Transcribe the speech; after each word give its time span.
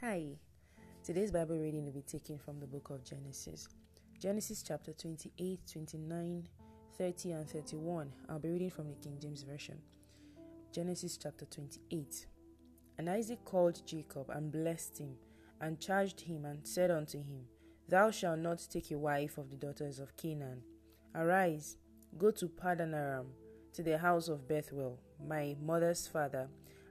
Hi. 0.00 0.38
Today's 1.02 1.32
Bible 1.32 1.58
reading 1.58 1.84
will 1.84 1.90
be 1.90 2.02
taken 2.02 2.38
from 2.38 2.60
the 2.60 2.68
book 2.68 2.90
of 2.90 3.02
Genesis. 3.02 3.66
Genesis 4.20 4.62
chapter 4.62 4.92
28, 4.92 5.58
29, 5.72 6.48
30, 6.96 7.32
and 7.32 7.50
31. 7.50 8.12
I'll 8.28 8.38
be 8.38 8.48
reading 8.48 8.70
from 8.70 8.86
the 8.86 8.94
King 8.94 9.18
James 9.20 9.42
Version. 9.42 9.76
Genesis 10.72 11.18
chapter 11.20 11.46
28. 11.46 12.26
And 12.96 13.10
Isaac 13.10 13.44
called 13.44 13.84
Jacob 13.84 14.30
and 14.30 14.52
blessed 14.52 14.98
him, 14.98 15.16
and 15.60 15.80
charged 15.80 16.20
him, 16.20 16.44
and 16.44 16.64
said 16.64 16.92
unto 16.92 17.18
him, 17.18 17.46
Thou 17.88 18.12
shalt 18.12 18.38
not 18.38 18.64
take 18.70 18.92
a 18.92 18.98
wife 18.98 19.36
of 19.36 19.50
the 19.50 19.56
daughters 19.56 19.98
of 19.98 20.16
Canaan. 20.16 20.62
Arise, 21.12 21.76
go 22.16 22.30
to 22.30 22.46
Padanaram, 22.46 23.26
to 23.72 23.82
the 23.82 23.98
house 23.98 24.28
of 24.28 24.46
Bethuel, 24.46 25.00
my 25.26 25.56
mother's 25.60 26.06
father, 26.06 26.48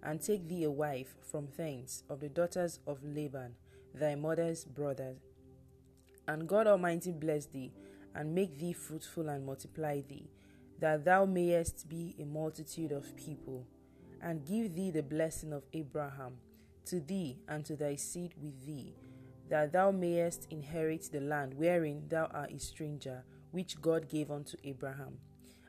and 0.07 0.21
take 0.21 0.47
thee 0.47 0.63
a 0.63 0.71
wife 0.71 1.15
from 1.21 1.49
thence 1.57 2.03
of 2.09 2.21
the 2.21 2.29
daughters 2.29 2.79
of 2.87 3.03
Laban, 3.03 3.53
thy 3.93 4.15
mother's 4.15 4.63
brother. 4.63 5.15
And 6.29 6.47
God 6.47 6.65
Almighty 6.65 7.11
bless 7.11 7.47
thee, 7.47 7.73
and 8.15 8.33
make 8.33 8.57
thee 8.57 8.71
fruitful 8.71 9.27
and 9.27 9.45
multiply 9.45 9.99
thee, 10.07 10.29
that 10.79 11.03
thou 11.03 11.25
mayest 11.25 11.89
be 11.89 12.15
a 12.21 12.23
multitude 12.23 12.93
of 12.93 13.17
people, 13.17 13.67
and 14.21 14.45
give 14.45 14.73
thee 14.75 14.91
the 14.91 15.03
blessing 15.03 15.51
of 15.51 15.65
Abraham, 15.73 16.37
to 16.85 17.01
thee 17.01 17.39
and 17.49 17.65
to 17.65 17.75
thy 17.75 17.95
seed 17.95 18.33
with 18.41 18.65
thee, 18.65 18.93
that 19.49 19.73
thou 19.73 19.91
mayest 19.91 20.47
inherit 20.49 21.11
the 21.11 21.19
land 21.19 21.53
wherein 21.53 22.03
thou 22.07 22.29
art 22.33 22.53
a 22.53 22.59
stranger, 22.59 23.25
which 23.51 23.81
God 23.81 24.07
gave 24.07 24.31
unto 24.31 24.55
Abraham. 24.63 25.17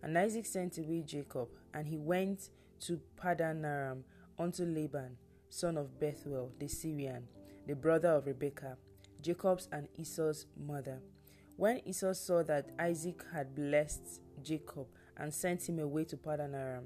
And 0.01 0.17
Isaac 0.17 0.47
sent 0.47 0.79
away 0.79 1.03
Jacob, 1.03 1.49
and 1.75 1.89
he 1.89 1.99
went 1.99 2.51
to 2.83 3.01
Padanaram 3.21 4.05
unto 4.39 4.65
Laban, 4.65 5.17
son 5.49 5.77
of 5.77 5.99
Bethuel 5.99 6.53
the 6.59 6.69
Syrian, 6.69 7.25
the 7.67 7.75
brother 7.75 8.11
of 8.11 8.27
Rebekah, 8.27 8.77
Jacob's 9.21 9.69
and 9.73 9.89
Esau's 9.97 10.47
mother. 10.57 11.01
When 11.57 11.81
Esau 11.87 12.13
saw 12.13 12.43
that 12.45 12.71
Isaac 12.79 13.25
had 13.33 13.55
blessed 13.55 14.21
Jacob 14.43 14.87
and 15.17 15.35
sent 15.35 15.69
him 15.69 15.81
away 15.81 16.05
to 16.05 16.17
Padanaram 16.17 16.85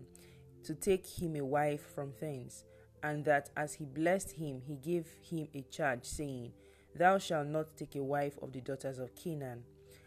to 0.65 0.75
take 0.75 1.07
him 1.07 1.37
a 1.37 1.45
wife 1.45 1.95
from 1.95 2.13
thence, 2.21 2.65
and 3.03 3.25
that 3.25 3.51
as 3.57 3.75
he 3.75 3.85
blessed 3.85 4.33
him, 4.33 4.63
he 4.67 4.77
gave 4.77 5.07
him 5.21 5.49
a 5.55 5.63
charge, 5.63 6.05
saying, 6.05 6.53
Thou 6.95 7.19
shalt 7.19 7.49
not 7.49 7.77
take 7.77 7.97
a 7.97 8.03
wife 8.03 8.39
of 8.41 8.53
the 8.53 8.61
daughters 8.61 8.99
of 8.99 9.15
Canaan. 9.15 9.65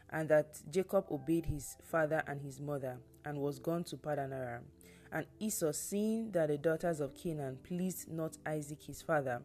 And 0.10 0.30
that 0.30 0.62
Jacob 0.70 1.06
obeyed 1.12 1.48
his 1.48 1.76
father 1.84 2.24
and 2.28 2.42
his 2.42 2.60
mother, 2.60 2.98
and 3.26 3.40
was 3.40 3.60
gone 3.60 3.84
to 3.86 3.98
Padanaram. 3.98 4.62
And 5.16 5.26
Esau, 5.40 5.72
seeing 5.72 6.32
that 6.32 6.50
the 6.50 6.58
daughters 6.58 7.00
of 7.00 7.16
Canaan 7.16 7.58
pleased 7.64 8.12
not 8.12 8.38
Isaac 8.46 8.82
his 8.82 9.02
father, 9.02 9.42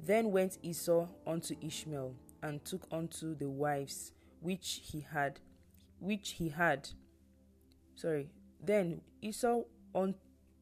then 0.00 0.32
went 0.32 0.56
Esau 0.62 1.06
unto 1.26 1.54
Ishmael, 1.60 2.14
and 2.42 2.64
took 2.64 2.86
unto 2.90 3.34
the 3.34 3.50
wives 3.50 4.12
which 4.40 4.80
he 4.82 5.00
had, 5.12 5.38
which 6.00 6.30
he 6.30 6.48
had. 6.48 6.88
Sorry. 7.94 8.30
Then 8.58 9.02
Esau 9.20 9.64
on, 9.92 10.14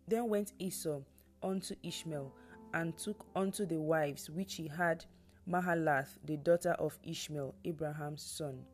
then 0.08 0.28
went 0.28 0.52
Esau 0.58 1.02
unto 1.40 1.76
Ishmael, 1.84 2.34
and 2.74 2.98
took 2.98 3.24
unto 3.36 3.64
the 3.66 3.80
wives 3.80 4.28
which 4.28 4.56
he 4.56 4.66
had 4.66 5.04
Mahalath, 5.48 6.18
the 6.24 6.38
daughter 6.38 6.72
of 6.72 6.98
Ishmael, 7.04 7.54
Abraham's 7.64 8.24
son, 8.24 8.64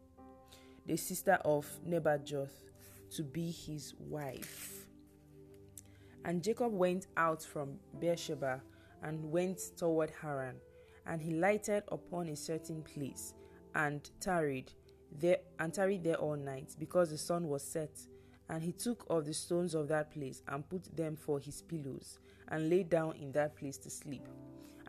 the 0.86 0.96
sister 0.96 1.38
of 1.44 1.66
Nebajoth, 1.86 2.64
to 3.10 3.22
be 3.22 3.50
his 3.50 3.92
wife. 3.98 4.77
And 6.28 6.44
Jacob 6.44 6.74
went 6.74 7.06
out 7.16 7.42
from 7.42 7.78
Beersheba 8.00 8.60
and 9.02 9.32
went 9.32 9.62
toward 9.78 10.12
Haran, 10.20 10.56
and 11.06 11.22
he 11.22 11.32
lighted 11.32 11.84
upon 11.88 12.28
a 12.28 12.36
certain 12.36 12.82
place 12.82 13.32
and 13.74 14.10
tarried 14.20 14.70
there 15.18 15.38
and 15.58 15.72
tarried 15.72 16.04
there 16.04 16.16
all 16.16 16.36
night, 16.36 16.76
because 16.78 17.08
the 17.08 17.16
sun 17.16 17.48
was 17.48 17.62
set. 17.62 17.98
And 18.50 18.62
he 18.62 18.72
took 18.72 19.06
of 19.08 19.24
the 19.24 19.32
stones 19.32 19.74
of 19.74 19.88
that 19.88 20.10
place 20.10 20.42
and 20.48 20.68
put 20.68 20.94
them 20.94 21.16
for 21.16 21.40
his 21.40 21.62
pillows, 21.62 22.18
and 22.48 22.68
lay 22.68 22.82
down 22.82 23.16
in 23.16 23.32
that 23.32 23.56
place 23.56 23.78
to 23.78 23.88
sleep. 23.88 24.28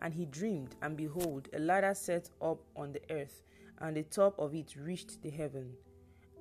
And 0.00 0.12
he 0.12 0.26
dreamed, 0.26 0.76
and 0.82 0.94
behold, 0.94 1.48
a 1.54 1.58
ladder 1.58 1.94
set 1.94 2.28
up 2.42 2.60
on 2.76 2.92
the 2.92 3.00
earth, 3.08 3.44
and 3.78 3.96
the 3.96 4.02
top 4.02 4.38
of 4.38 4.54
it 4.54 4.76
reached 4.76 5.22
the 5.22 5.30
heaven. 5.30 5.72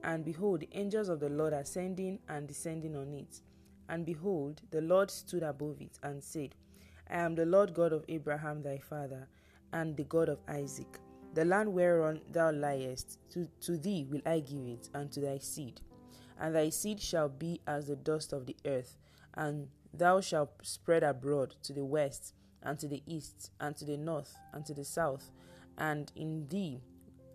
And 0.03 0.25
behold, 0.25 0.59
the 0.59 0.69
angels 0.73 1.07
of 1.07 1.21
the 1.21 1.29
Lord 1.29 1.53
ascending 1.53 2.19
and 2.27 2.49
descending 2.49 2.97
on 2.97 3.13
it. 3.13 3.39
And 3.89 4.05
behold, 4.05 4.61
the 4.71 4.81
Lord 4.81 5.11
stood 5.11 5.43
above 5.43 5.81
it, 5.81 5.99
and 6.03 6.23
said, 6.23 6.55
I 7.09 7.17
am 7.17 7.35
the 7.35 7.45
Lord 7.45 7.73
God 7.73 7.91
of 7.91 8.05
Abraham 8.07 8.61
thy 8.61 8.77
father, 8.77 9.27
and 9.73 9.97
the 9.97 10.03
God 10.03 10.29
of 10.29 10.39
Isaac. 10.47 10.99
The 11.33 11.43
land 11.43 11.73
whereon 11.73 12.21
thou 12.31 12.51
liest, 12.51 13.17
to, 13.33 13.47
to 13.61 13.77
thee 13.77 14.05
will 14.09 14.21
I 14.25 14.39
give 14.39 14.65
it, 14.65 14.89
and 14.93 15.11
to 15.11 15.19
thy 15.19 15.39
seed. 15.39 15.81
And 16.39 16.55
thy 16.55 16.69
seed 16.69 17.01
shall 17.01 17.29
be 17.29 17.59
as 17.67 17.87
the 17.87 17.95
dust 17.95 18.31
of 18.31 18.45
the 18.45 18.55
earth, 18.65 18.97
and 19.33 19.67
thou 19.93 20.21
shalt 20.21 20.51
spread 20.61 21.03
abroad 21.03 21.55
to 21.63 21.73
the 21.73 21.83
west, 21.83 22.33
and 22.61 22.77
to 22.79 22.87
the 22.87 23.03
east, 23.05 23.51
and 23.59 23.75
to 23.75 23.85
the 23.85 23.97
north, 23.97 24.37
and 24.53 24.65
to 24.65 24.73
the 24.73 24.85
south. 24.85 25.31
And 25.77 26.11
in 26.15 26.47
thee 26.47 26.81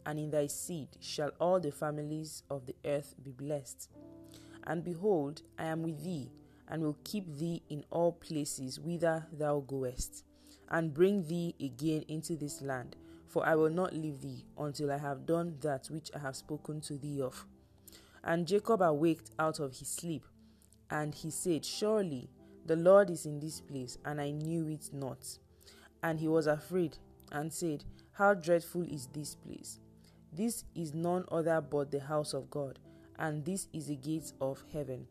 and 0.06 0.19
in 0.19 0.31
thy 0.31 0.47
seed 0.47 0.88
shall 1.00 1.31
all 1.41 1.60
the 1.60 1.72
families 1.72 2.43
of 2.50 2.66
the 2.66 2.76
earth 2.84 3.14
be 3.22 3.31
blessed. 3.31 3.88
And 4.66 4.84
behold, 4.84 5.43
I 5.59 5.64
am 5.64 5.82
with 5.82 6.03
thee, 6.03 6.31
and 6.69 6.82
will 6.82 6.97
keep 7.04 7.36
thee 7.36 7.62
in 7.69 7.84
all 7.91 8.12
places 8.12 8.80
whither 8.80 9.26
thou 9.32 9.60
goest, 9.60 10.25
and 10.70 10.94
bring 10.94 11.26
thee 11.26 11.54
again 11.60 12.04
into 12.08 12.36
this 12.36 12.62
land, 12.62 12.97
for 13.28 13.47
I 13.47 13.54
will 13.54 13.70
not 13.70 13.92
leave 13.92 14.20
thee 14.20 14.44
until 14.58 14.91
I 14.91 14.98
have 14.98 15.26
done 15.26 15.56
that 15.60 15.88
which 15.88 16.10
I 16.14 16.19
have 16.20 16.36
spoken 16.36 16.80
to 16.82 16.94
thee 16.94 17.20
of. 17.20 17.47
And 18.22 18.47
Jacob 18.47 18.80
awaked 18.80 19.30
out 19.38 19.60
of 19.60 19.76
his 19.76 19.88
sleep, 19.88 20.25
and 20.91 21.14
he 21.14 21.30
said, 21.30 21.64
Surely 21.64 22.30
the 22.64 22.76
Lord 22.76 23.10
is 23.10 23.26
in 23.26 23.41
this 23.41 23.60
place, 23.60 23.98
and 24.04 24.20
I 24.20 24.31
knew 24.31 24.69
it 24.69 24.91
not. 24.92 25.38
And 26.02 26.19
he 26.19 26.28
was 26.28 26.46
afraid, 26.46 26.96
and 27.31 27.52
said, 27.52 27.84
How 28.12 28.34
dreadful 28.34 28.82
is 28.82 29.08
this 29.08 29.34
place! 29.34 29.81
This 30.32 30.64
is 30.75 30.94
none 30.94 31.25
other 31.31 31.60
but 31.60 31.91
the 31.91 32.00
house 32.00 32.32
of 32.34 32.50
God, 32.50 32.78
and 33.19 33.44
this 33.44 33.69
is 33.72 33.86
the 33.86 33.96
gate 33.96 34.32
of 34.41 34.64
heaven. 34.72 35.06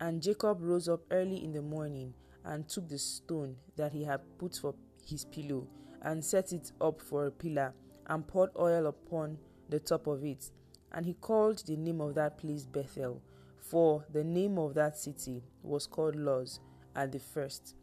And 0.00 0.20
Jacob 0.20 0.58
rose 0.60 0.88
up 0.88 1.00
early 1.10 1.44
in 1.44 1.52
the 1.52 1.62
morning, 1.62 2.14
and 2.44 2.68
took 2.68 2.88
the 2.88 2.98
stone 2.98 3.56
that 3.76 3.92
he 3.92 4.04
had 4.04 4.20
put 4.38 4.56
for 4.56 4.74
his 5.06 5.24
pillow, 5.24 5.66
and 6.02 6.24
set 6.24 6.52
it 6.52 6.72
up 6.80 7.00
for 7.00 7.26
a 7.26 7.30
pillar, 7.30 7.74
and 8.06 8.26
poured 8.26 8.50
oil 8.58 8.86
upon 8.86 9.38
the 9.68 9.80
top 9.80 10.06
of 10.06 10.24
it. 10.24 10.50
And 10.92 11.06
he 11.06 11.14
called 11.14 11.64
the 11.66 11.76
name 11.76 12.00
of 12.00 12.14
that 12.16 12.38
place 12.38 12.66
Bethel, 12.66 13.22
for 13.58 14.04
the 14.12 14.22
name 14.22 14.58
of 14.58 14.74
that 14.74 14.96
city 14.98 15.42
was 15.62 15.86
called 15.86 16.16
Luz 16.16 16.60
at 16.94 17.12
the 17.12 17.18
first. 17.18 17.74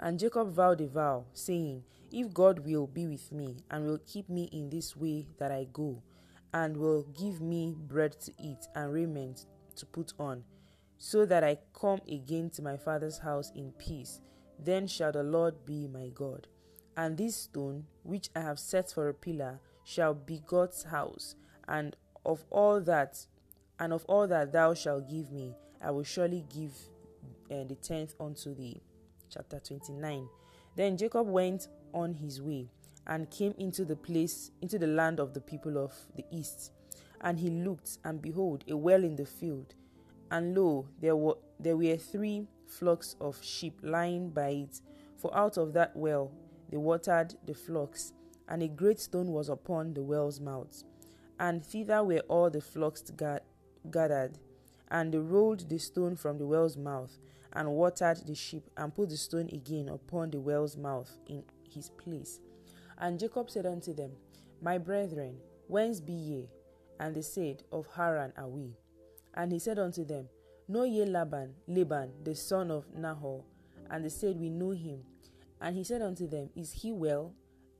And 0.00 0.18
Jacob 0.18 0.52
vowed 0.52 0.80
a 0.80 0.86
vow, 0.86 1.24
saying, 1.32 1.82
If 2.12 2.32
God 2.32 2.60
will 2.60 2.86
be 2.86 3.06
with 3.06 3.32
me, 3.32 3.56
and 3.70 3.84
will 3.84 3.98
keep 4.06 4.28
me 4.28 4.44
in 4.52 4.70
this 4.70 4.96
way 4.96 5.26
that 5.38 5.50
I 5.50 5.66
go, 5.72 6.00
and 6.54 6.76
will 6.76 7.02
give 7.18 7.40
me 7.40 7.74
bread 7.76 8.20
to 8.20 8.32
eat 8.38 8.68
and 8.74 8.92
raiment 8.92 9.46
to 9.76 9.86
put 9.86 10.12
on, 10.18 10.44
so 10.98 11.24
that 11.26 11.44
I 11.44 11.58
come 11.72 12.00
again 12.10 12.50
to 12.50 12.62
my 12.62 12.76
father's 12.76 13.18
house 13.18 13.52
in 13.54 13.72
peace, 13.72 14.20
then 14.58 14.86
shall 14.86 15.12
the 15.12 15.22
Lord 15.22 15.64
be 15.64 15.86
my 15.86 16.10
God. 16.14 16.48
And 16.96 17.16
this 17.16 17.36
stone, 17.36 17.84
which 18.02 18.28
I 18.34 18.40
have 18.40 18.58
set 18.58 18.90
for 18.90 19.08
a 19.08 19.14
pillar, 19.14 19.60
shall 19.84 20.14
be 20.14 20.42
God's 20.46 20.82
house, 20.82 21.36
and 21.68 21.96
of 22.26 22.44
all 22.50 22.80
that, 22.82 23.24
and 23.78 23.92
of 23.92 24.04
all 24.06 24.26
that 24.26 24.52
thou 24.52 24.74
shalt 24.74 25.08
give 25.08 25.30
me, 25.30 25.54
I 25.80 25.92
will 25.92 26.02
surely 26.02 26.44
give 26.52 26.72
uh, 27.50 27.64
the 27.64 27.76
tenth 27.76 28.14
unto 28.20 28.54
thee 28.54 28.82
chapter 29.30 29.60
29. 29.60 30.28
Then 30.76 30.96
Jacob 30.96 31.28
went 31.28 31.68
on 31.94 32.14
his 32.14 32.42
way 32.42 32.68
and 33.06 33.30
came 33.30 33.54
into 33.58 33.84
the 33.84 33.96
place, 33.96 34.50
into 34.60 34.78
the 34.78 34.86
land 34.86 35.20
of 35.20 35.34
the 35.34 35.40
people 35.40 35.78
of 35.78 35.94
the 36.16 36.24
east. 36.30 36.72
And 37.20 37.38
he 37.38 37.50
looked, 37.50 37.98
and 38.04 38.20
behold, 38.20 38.64
a 38.68 38.76
well 38.76 39.02
in 39.02 39.16
the 39.16 39.26
field. 39.26 39.74
And 40.30 40.56
lo, 40.56 40.86
there 41.00 41.16
were, 41.16 41.38
there 41.58 41.76
were 41.76 41.96
three 41.96 42.46
flocks 42.66 43.16
of 43.20 43.42
sheep 43.42 43.78
lying 43.82 44.30
by 44.30 44.48
it, 44.48 44.80
for 45.16 45.34
out 45.36 45.56
of 45.56 45.72
that 45.72 45.96
well 45.96 46.30
they 46.70 46.76
watered 46.76 47.34
the 47.46 47.54
flocks, 47.54 48.12
and 48.48 48.62
a 48.62 48.68
great 48.68 49.00
stone 49.00 49.28
was 49.28 49.48
upon 49.48 49.94
the 49.94 50.02
well's 50.02 50.40
mouth. 50.40 50.84
And 51.40 51.64
thither 51.64 52.02
were 52.04 52.22
all 52.28 52.50
the 52.50 52.60
flocks 52.60 53.10
gathered. 53.90 54.38
And 54.90 55.12
they 55.12 55.18
rolled 55.18 55.68
the 55.68 55.78
stone 55.78 56.16
from 56.16 56.38
the 56.38 56.46
well's 56.46 56.76
mouth, 56.76 57.18
and 57.52 57.72
watered 57.72 58.26
the 58.26 58.34
sheep, 58.34 58.64
and 58.76 58.94
put 58.94 59.08
the 59.08 59.16
stone 59.16 59.48
again 59.52 59.88
upon 59.88 60.30
the 60.30 60.40
well's 60.40 60.76
mouth 60.76 61.16
in 61.26 61.42
his 61.62 61.90
place. 61.90 62.40
And 62.98 63.18
Jacob 63.18 63.50
said 63.50 63.66
unto 63.66 63.94
them, 63.94 64.12
My 64.60 64.78
brethren, 64.78 65.36
whence 65.68 66.00
be 66.00 66.12
ye? 66.12 66.48
And 67.00 67.14
they 67.14 67.22
said, 67.22 67.62
Of 67.70 67.86
Haran 67.94 68.32
are 68.36 68.48
we. 68.48 68.74
And 69.38 69.52
he 69.52 69.60
said 69.60 69.78
unto 69.78 70.04
them, 70.04 70.28
Know 70.66 70.82
ye 70.82 71.04
Laban, 71.06 71.54
Laban, 71.68 72.10
the 72.24 72.34
son 72.34 72.72
of 72.72 72.84
Nahor? 72.94 73.44
And 73.88 74.04
they 74.04 74.08
said, 74.10 74.38
We 74.38 74.50
know 74.50 74.72
him. 74.72 75.04
And 75.60 75.76
he 75.76 75.84
said 75.84 76.02
unto 76.02 76.26
them, 76.26 76.50
Is 76.56 76.72
he 76.72 76.90
well? 76.92 77.32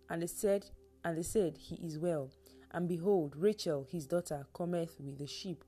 And 0.08 0.22
they 0.22 0.28
said, 0.28 0.64
and 1.04 1.18
they 1.18 1.22
said, 1.22 1.58
He 1.58 1.74
is 1.76 1.98
well. 1.98 2.30
And 2.70 2.88
behold, 2.88 3.34
Rachel 3.36 3.86
his 3.90 4.06
daughter 4.06 4.46
cometh 4.54 4.96
with 5.00 5.18
the 5.18 5.26
sheep. 5.26 5.64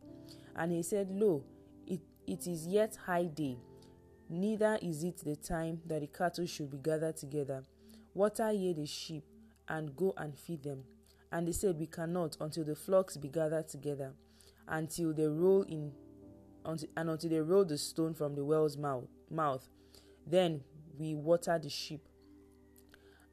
And 0.54 0.70
he 0.70 0.82
said, 0.84 1.10
Lo, 1.10 1.42
it, 1.88 2.00
it 2.24 2.46
is 2.46 2.66
yet 2.68 2.96
high 3.06 3.24
day, 3.24 3.58
neither 4.28 4.78
is 4.80 5.02
it 5.02 5.18
the 5.24 5.34
time 5.34 5.80
that 5.86 6.02
the 6.02 6.06
cattle 6.06 6.46
should 6.46 6.70
be 6.70 6.78
gathered 6.78 7.16
together. 7.16 7.64
Water 8.14 8.52
ye 8.52 8.72
the 8.72 8.86
sheep, 8.86 9.24
and 9.68 9.96
go 9.96 10.14
and 10.16 10.38
feed 10.38 10.62
them. 10.62 10.84
And 11.32 11.48
they 11.48 11.52
said, 11.52 11.78
We 11.78 11.86
cannot 11.86 12.36
until 12.40 12.64
the 12.64 12.76
flocks 12.76 13.16
be 13.16 13.28
gathered 13.28 13.68
together, 13.68 14.12
until 14.70 15.12
they 15.12 15.26
roll 15.26 15.62
in, 15.62 15.92
until, 16.64 16.88
and 16.96 17.10
until 17.10 17.28
they 17.28 17.40
roll 17.40 17.64
the 17.64 17.76
stone 17.76 18.14
from 18.14 18.34
the 18.34 18.44
well's 18.44 18.76
mouth. 18.76 19.08
mouth. 19.30 19.68
Then 20.26 20.62
we 20.98 21.14
water 21.14 21.58
the 21.58 21.68
sheep. 21.68 22.06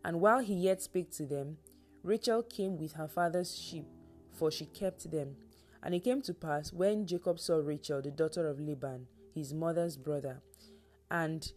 And 0.03 0.19
while 0.19 0.39
he 0.39 0.55
yet 0.55 0.81
spake 0.81 1.11
to 1.11 1.25
them, 1.25 1.57
Rachel 2.03 2.41
came 2.41 2.77
with 2.77 2.93
her 2.93 3.07
father's 3.07 3.57
sheep, 3.57 3.85
for 4.33 4.49
she 4.51 4.65
kept 4.65 5.09
them. 5.11 5.35
And 5.83 5.93
it 5.93 6.03
came 6.03 6.21
to 6.23 6.33
pass 6.33 6.73
when 6.73 7.05
Jacob 7.05 7.39
saw 7.39 7.57
Rachel, 7.57 8.01
the 8.01 8.11
daughter 8.11 8.47
of 8.47 8.59
Laban, 8.59 9.07
his 9.33 9.53
mother's 9.53 9.95
brother, 9.95 10.41
and 11.11 11.51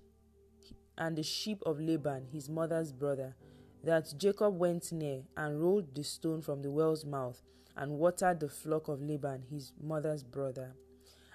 and 0.99 1.17
the 1.17 1.23
sheep 1.23 1.63
of 1.65 1.81
Laban, 1.81 2.27
his 2.31 2.51
mother's 2.51 2.93
brother, 2.93 3.35
that 3.83 4.13
Jacob 4.19 4.59
went 4.59 4.93
near 4.93 5.23
and 5.37 5.63
rolled 5.63 5.95
the 5.95 6.05
stone 6.05 6.43
from 6.43 6.61
the 6.61 6.71
well's 6.71 7.07
mouth 7.07 7.41
and 7.81 7.99
watered 7.99 8.39
the 8.39 8.49
flock 8.49 8.89
of 8.89 9.01
Laban, 9.01 9.43
his 9.51 9.73
mother's 9.83 10.23
brother. 10.23 10.75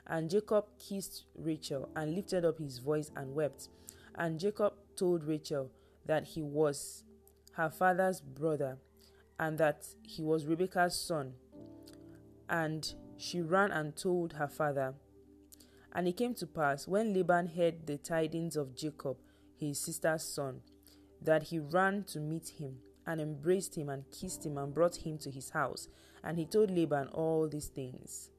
And 0.06 0.30
Jacob 0.30 0.66
kissed 0.78 1.26
Rachel 1.36 1.90
and 1.96 2.14
lifted 2.14 2.46
up 2.46 2.60
his 2.60 2.78
voice 2.78 3.10
and 3.16 3.34
wept. 3.34 3.70
And 4.14 4.40
Jacob 4.40 4.74
told 4.96 5.24
Rachel 5.24 5.72
that 6.06 6.24
he 6.24 6.44
was 6.44 7.04
her 7.54 7.72
father's 7.72 8.22
brother 8.22 8.78
and 9.40 9.58
that 9.58 9.88
he 10.04 10.22
was 10.22 10.46
Rebekah's 10.46 10.96
son. 10.96 11.34
And 12.48 12.94
she 13.18 13.42
ran 13.42 13.72
and 13.72 13.96
told 13.96 14.34
her 14.34 14.48
father. 14.48 14.94
And 15.94 16.08
it 16.08 16.18
came 16.18 16.36
to 16.36 16.46
pass, 16.46 16.88
when 16.88 17.12
Laban 17.12 17.48
heard 17.48 17.88
the 17.88 17.98
tidings 17.98 18.56
of 18.56 18.76
Jacob, 18.76 19.18
his 19.58 19.80
sister's 19.80 20.24
son, 20.24 20.60
that 21.22 21.44
he 21.44 21.58
ran 21.58 22.04
to 22.10 22.20
meet 22.20 22.50
him, 22.60 22.76
and 23.08 23.20
embraced 23.20 23.76
him, 23.76 23.90
and 23.90 24.04
kissed 24.12 24.46
him, 24.46 24.58
and 24.58 24.74
brought 24.74 24.98
him 24.98 25.18
to 25.20 25.32
his 25.32 25.52
house. 25.52 25.88
And 26.26 26.40
he 26.40 26.46
told 26.46 26.72
Laban 26.72 27.08
all 27.10 27.48
these 27.48 27.68
things. 27.68 28.32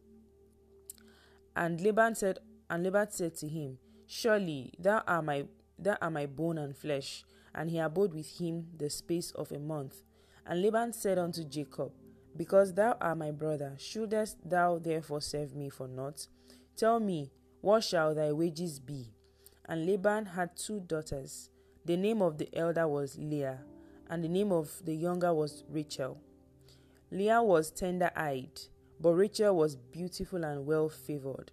And 1.55 1.81
Laban 1.81 2.17
said, 2.17 2.41
and 2.69 2.83
Laban 2.83 3.11
said 3.11 3.37
to 3.37 3.49
him, 3.49 3.79
Surely 4.07 4.75
thou 4.79 5.03
art 5.07 5.25
my 5.25 5.45
thou 5.79 5.97
art 6.03 6.13
my 6.13 6.27
bone 6.27 6.59
and 6.59 6.77
flesh. 6.77 7.25
And 7.55 7.71
he 7.71 7.79
abode 7.79 8.13
with 8.13 8.39
him 8.39 8.67
the 8.77 8.91
space 8.91 9.31
of 9.31 9.53
a 9.53 9.59
month. 9.59 10.03
And 10.45 10.61
Laban 10.61 10.93
said 10.93 11.17
unto 11.17 11.45
Jacob, 11.45 11.93
Because 12.37 12.75
thou 12.75 12.97
art 13.01 13.19
my 13.19 13.31
brother, 13.31 13.75
shouldest 13.79 14.37
thou 14.49 14.79
therefore 14.79 15.23
serve 15.23 15.55
me 15.55 15.71
for 15.71 15.89
naught? 15.89 16.27
Tell 16.77 17.01
me, 17.01 17.31
what 17.63 17.85
shall 17.85 18.15
thy 18.15 18.33
wages 18.33 18.79
be? 18.79 19.13
And 19.69 19.87
Laban 19.87 20.27
had 20.27 20.57
two 20.57 20.81
daughters. 20.81 21.51
The 21.85 21.97
name 21.97 22.21
of 22.21 22.37
the 22.37 22.49
elder 22.53 22.87
was 22.87 23.17
Leah, 23.17 23.61
and 24.11 24.23
the 24.23 24.29
name 24.29 24.53
of 24.53 24.71
the 24.85 24.95
younger 24.95 25.33
was 25.33 25.65
Rachel. 25.71 26.19
Leah 27.11 27.43
was 27.43 27.71
tender 27.71 28.11
eyed, 28.17 28.61
but 29.01 29.15
Rachel 29.15 29.57
was 29.57 29.77
beautiful 29.77 30.45
and 30.45 30.67
well 30.67 30.89
favored. 30.89 31.53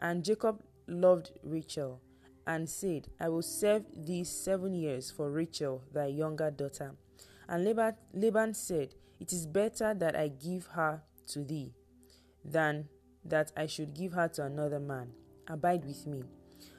And 0.00 0.24
Jacob 0.24 0.62
loved 0.86 1.30
Rachel, 1.42 2.00
and 2.46 2.68
said, 2.68 3.08
I 3.20 3.28
will 3.28 3.42
serve 3.42 3.84
thee 3.94 4.24
seven 4.24 4.74
years 4.74 5.10
for 5.10 5.30
Rachel, 5.30 5.84
thy 5.92 6.06
younger 6.06 6.50
daughter. 6.50 6.94
And 7.46 7.64
Laban, 7.64 8.54
said, 8.54 8.94
It 9.20 9.32
is 9.32 9.46
better 9.46 9.94
that 9.94 10.16
I 10.16 10.28
give 10.28 10.66
her 10.68 11.02
to 11.28 11.44
thee 11.44 11.74
than 12.44 12.88
that 13.24 13.52
I 13.56 13.66
should 13.66 13.94
give 13.94 14.12
her 14.12 14.28
to 14.28 14.44
another 14.44 14.80
man. 14.80 15.12
Abide 15.46 15.84
with 15.84 16.06
me. 16.06 16.24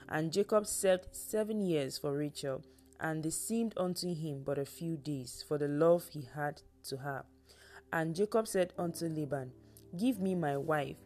And 0.08 0.34
Jacob 0.34 0.66
served 0.66 1.16
seven 1.16 1.62
years 1.62 1.98
for 2.00 2.18
Rachel, 2.18 2.64
and 3.00 3.24
they 3.24 3.30
seemed 3.30 3.74
unto 3.78 4.14
him 4.14 4.44
but 4.44 4.58
a 4.58 4.66
few 4.66 4.98
days 4.98 5.44
for 5.48 5.58
the 5.58 5.68
love 5.68 6.08
he 6.12 6.28
had 6.36 6.62
to 6.86 6.98
her. 6.98 7.26
And 7.92 8.16
Jacob 8.16 8.48
said 8.48 8.74
unto 8.78 9.06
Laban, 9.06 9.52
Give 9.98 10.20
me 10.20 10.36
my 10.36 10.58
wife, 10.58 10.98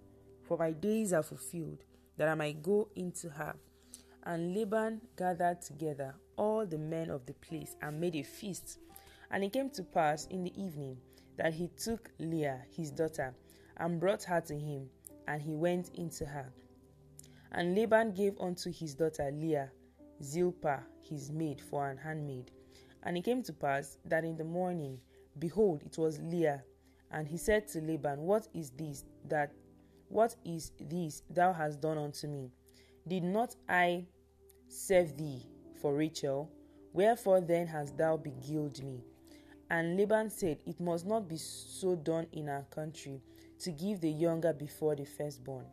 for 0.44 0.58
my 0.58 0.72
days 0.72 1.14
are 1.14 1.24
fulfilled, 1.24 1.84
that 2.18 2.28
I 2.28 2.36
might 2.36 2.62
go 2.62 2.90
into 2.96 3.30
her. 3.30 3.56
And 4.24 4.56
Laban 4.56 5.02
gathered 5.18 5.62
together 5.62 6.16
all 6.38 6.66
the 6.66 6.78
men 6.78 7.10
of 7.10 7.26
the 7.26 7.34
place 7.34 7.76
and 7.82 8.00
made 8.00 8.16
a 8.16 8.24
feast. 8.24 8.80
And 9.32 9.44
it 9.44 9.54
came 9.54 9.70
to 9.72 9.84
pass 9.84 10.28
in 10.28 10.44
the 10.44 10.62
evening 10.62 10.98
that 11.38 11.54
he 11.54 11.70
took 11.78 12.12
Leah, 12.20 12.62
his 12.76 12.92
daughter, 12.92 13.34
and 13.78 14.00
brought 14.00 14.24
her 14.24 14.42
to 14.42 14.54
him, 14.54 14.90
and 15.28 15.42
he 15.42 15.56
went 15.56 15.90
into 15.96 16.26
her. 16.26 16.52
And 17.52 17.76
Laban 17.76 18.14
gave 18.14 18.40
unto 18.40 18.72
his 18.72 18.94
daughter 18.96 19.32
Leah 19.32 19.72
Zilpah, 20.22 20.84
his 21.02 21.32
maid, 21.32 21.62
for 21.62 21.90
an 21.90 21.98
handmaid. 21.98 22.52
And 23.04 23.18
it 23.18 23.24
came 23.24 23.44
to 23.44 23.54
pass 23.54 23.98
that 24.06 24.24
in 24.24 24.38
the 24.38 24.44
morning, 24.44 25.00
behold, 25.40 25.84
it 25.84 25.98
was 25.98 26.20
Leah. 26.20 26.64
And 27.14 27.28
he 27.28 27.38
said 27.38 27.68
to 27.70 27.82
Laban, 27.82 28.22
What 28.22 28.48
is 28.54 28.72
this 28.72 29.06
that 29.30 29.52
what 30.10 30.36
is 30.44 30.72
this 30.80 31.22
thou 31.30 31.54
hast 31.54 31.80
done 31.80 31.98
unto 31.98 32.28
me? 32.28 32.52
Did 33.08 33.24
not 33.24 33.56
I 33.70 34.08
serve 34.68 35.16
thee 35.16 35.46
for 35.80 35.94
Rachel? 35.94 36.52
Wherefore 36.92 37.42
then 37.42 37.68
hast 37.68 37.98
thou 37.98 38.18
beguiled 38.18 38.84
me? 38.84 39.04
And 39.70 39.98
Laban 39.98 40.30
said, 40.30 40.60
It 40.66 40.80
must 40.80 41.06
not 41.06 41.28
be 41.28 41.38
so 41.38 41.96
done 41.96 42.28
in 42.32 42.50
our 42.50 42.64
country, 42.64 43.22
to 43.60 43.72
give 43.72 44.02
the 44.02 44.12
younger 44.12 44.54
before 44.54 44.96
the 44.96 45.06
firstborn. 45.06 45.66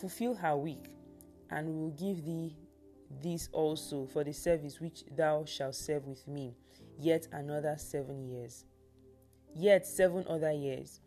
Fulfill 0.00 0.34
her 0.34 0.56
week, 0.56 0.90
and 1.50 1.68
we 1.68 1.74
will 1.74 1.90
give 1.90 2.24
thee 2.24 2.56
this 3.22 3.48
also 3.52 4.06
for 4.06 4.24
the 4.24 4.32
service 4.32 4.80
which 4.80 5.04
thou 5.16 5.44
shalt 5.44 5.74
serve 5.74 6.06
with 6.06 6.26
me, 6.26 6.54
yet 6.98 7.26
another 7.32 7.76
seven 7.76 8.24
years. 8.28 8.64
Yet 9.56 9.86
seven 9.86 10.24
other 10.28 10.52
years. 10.52 11.00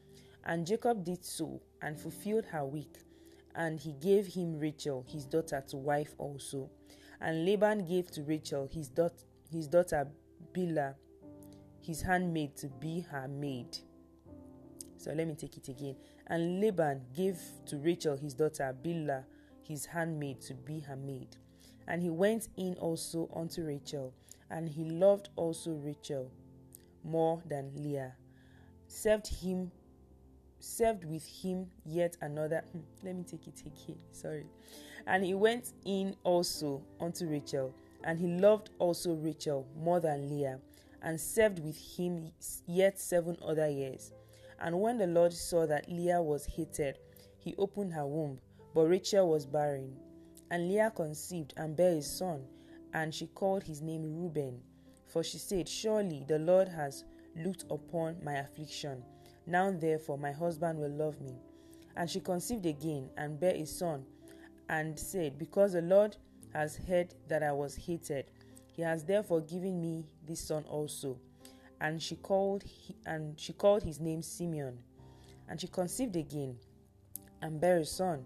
And 0.46 0.68
Jacob 0.68 1.06
did 1.06 1.24
so, 1.24 1.62
and 1.82 1.98
fulfilled 1.98 2.46
her 2.46 2.66
week, 2.66 2.98
and 3.56 3.80
he 3.80 3.94
gave 3.94 4.28
him 4.28 4.60
Rachel, 4.60 5.06
his 5.08 5.26
daughter, 5.26 5.64
to 5.70 5.78
wife 5.78 6.14
also. 6.18 6.70
And 7.22 7.46
Laban 7.46 7.86
gave 7.88 8.12
to 8.12 8.24
Rachel 8.24 8.68
his, 8.72 8.90
dot- 8.90 9.24
his 9.50 9.68
daughter 9.68 10.08
Bilhah, 10.54 10.96
his 11.82 12.02
handmaid, 12.02 12.58
to 12.58 12.68
be 12.68 13.02
her 13.02 13.28
maid. 13.28 13.78
So 14.98 15.14
let 15.14 15.28
me 15.28 15.36
take 15.36 15.56
it 15.58 15.70
again. 15.70 15.96
And 16.28 16.60
Laban 16.60 17.02
gave 17.16 17.40
to 17.68 17.78
Rachel 17.78 18.18
his 18.18 18.34
daughter 18.34 18.76
Bilhah, 18.84 19.24
his 19.62 19.86
handmaid, 19.86 20.42
to 20.42 20.54
be 20.54 20.82
her 20.82 20.98
maid. 20.98 21.38
And 21.88 22.02
he 22.02 22.10
went 22.10 22.50
in 22.58 22.76
also 22.76 23.30
unto 23.34 23.66
Rachel, 23.66 24.14
and 24.50 24.68
he 24.68 24.84
loved 24.84 25.30
also 25.38 25.72
Rachel 25.72 26.32
more 27.04 27.42
than 27.46 27.72
Leah. 27.76 28.14
Served 28.96 29.26
him, 29.26 29.72
served 30.60 31.04
with 31.04 31.26
him 31.26 31.66
yet 31.84 32.16
another. 32.22 32.64
Hmm, 32.72 32.82
let 33.04 33.16
me 33.16 33.24
take 33.24 33.48
it 33.48 33.60
again. 33.62 33.98
Sorry. 34.12 34.46
And 35.08 35.26
he 35.26 35.34
went 35.34 35.74
in 35.84 36.16
also 36.24 36.84
unto 37.00 37.26
Rachel, 37.26 37.74
and 38.04 38.20
he 38.20 38.28
loved 38.28 38.70
also 38.78 39.16
Rachel 39.16 39.66
more 39.76 40.00
than 40.00 40.30
Leah, 40.30 40.60
and 41.02 41.20
served 41.20 41.58
with 41.58 41.76
him 41.76 42.32
yet 42.68 43.00
seven 43.00 43.36
other 43.44 43.68
years. 43.68 44.12
And 44.62 44.80
when 44.80 45.00
the 45.00 45.08
Lord 45.08 45.34
saw 45.34 45.66
that 45.66 45.90
Leah 45.92 46.22
was 46.22 46.46
hated, 46.46 47.00
he 47.40 47.56
opened 47.58 47.94
her 47.94 48.06
womb, 48.06 48.40
but 48.76 48.86
Rachel 48.86 49.28
was 49.28 49.48
barren. 49.48 49.98
And 50.52 50.70
Leah 50.70 50.94
conceived 50.96 51.56
and 51.58 51.76
bare 51.76 51.98
a 51.98 52.02
son, 52.04 52.44
and 52.94 53.14
she 53.14 53.26
called 53.26 53.64
his 53.64 53.82
name 53.82 54.04
Reuben. 54.04 54.62
For 55.08 55.24
she 55.24 55.40
said, 55.40 55.68
Surely 55.68 56.26
the 56.28 56.38
Lord 56.38 56.68
has 56.68 57.04
looked 57.36 57.66
upon 57.70 58.18
my 58.24 58.34
affliction. 58.34 59.04
Now 59.46 59.72
therefore 59.72 60.18
my 60.18 60.32
husband 60.32 60.80
will 60.80 60.92
love 60.92 61.20
me. 61.22 61.36
And 61.96 62.10
she 62.10 62.20
conceived 62.20 62.66
again 62.66 63.10
and 63.18 63.40
bare 63.40 63.56
a 63.56 63.66
son, 63.66 64.06
and 64.70 65.00
said, 65.00 65.38
Because 65.38 65.74
the 65.74 65.82
Lord 65.82 66.18
has 66.54 66.76
heard 66.88 67.14
that 67.28 67.44
I 67.44 67.52
was 67.52 67.76
hated, 67.76 68.26
he 68.76 68.82
has 68.82 69.04
therefore 69.04 69.42
given 69.42 69.80
me 69.80 70.06
this 70.26 70.40
son 70.40 70.64
also. 70.68 71.20
And 71.82 72.02
she 72.02 72.16
called 72.16 72.64
and 73.06 73.40
she 73.40 73.54
called 73.54 73.84
his 73.84 74.00
name 74.00 74.22
Simeon. 74.22 74.80
And 75.50 75.60
she 75.60 75.68
conceived 75.68 76.16
again 76.16 76.58
and 77.42 77.60
bare 77.60 77.80
a 77.80 77.86
son 77.86 78.26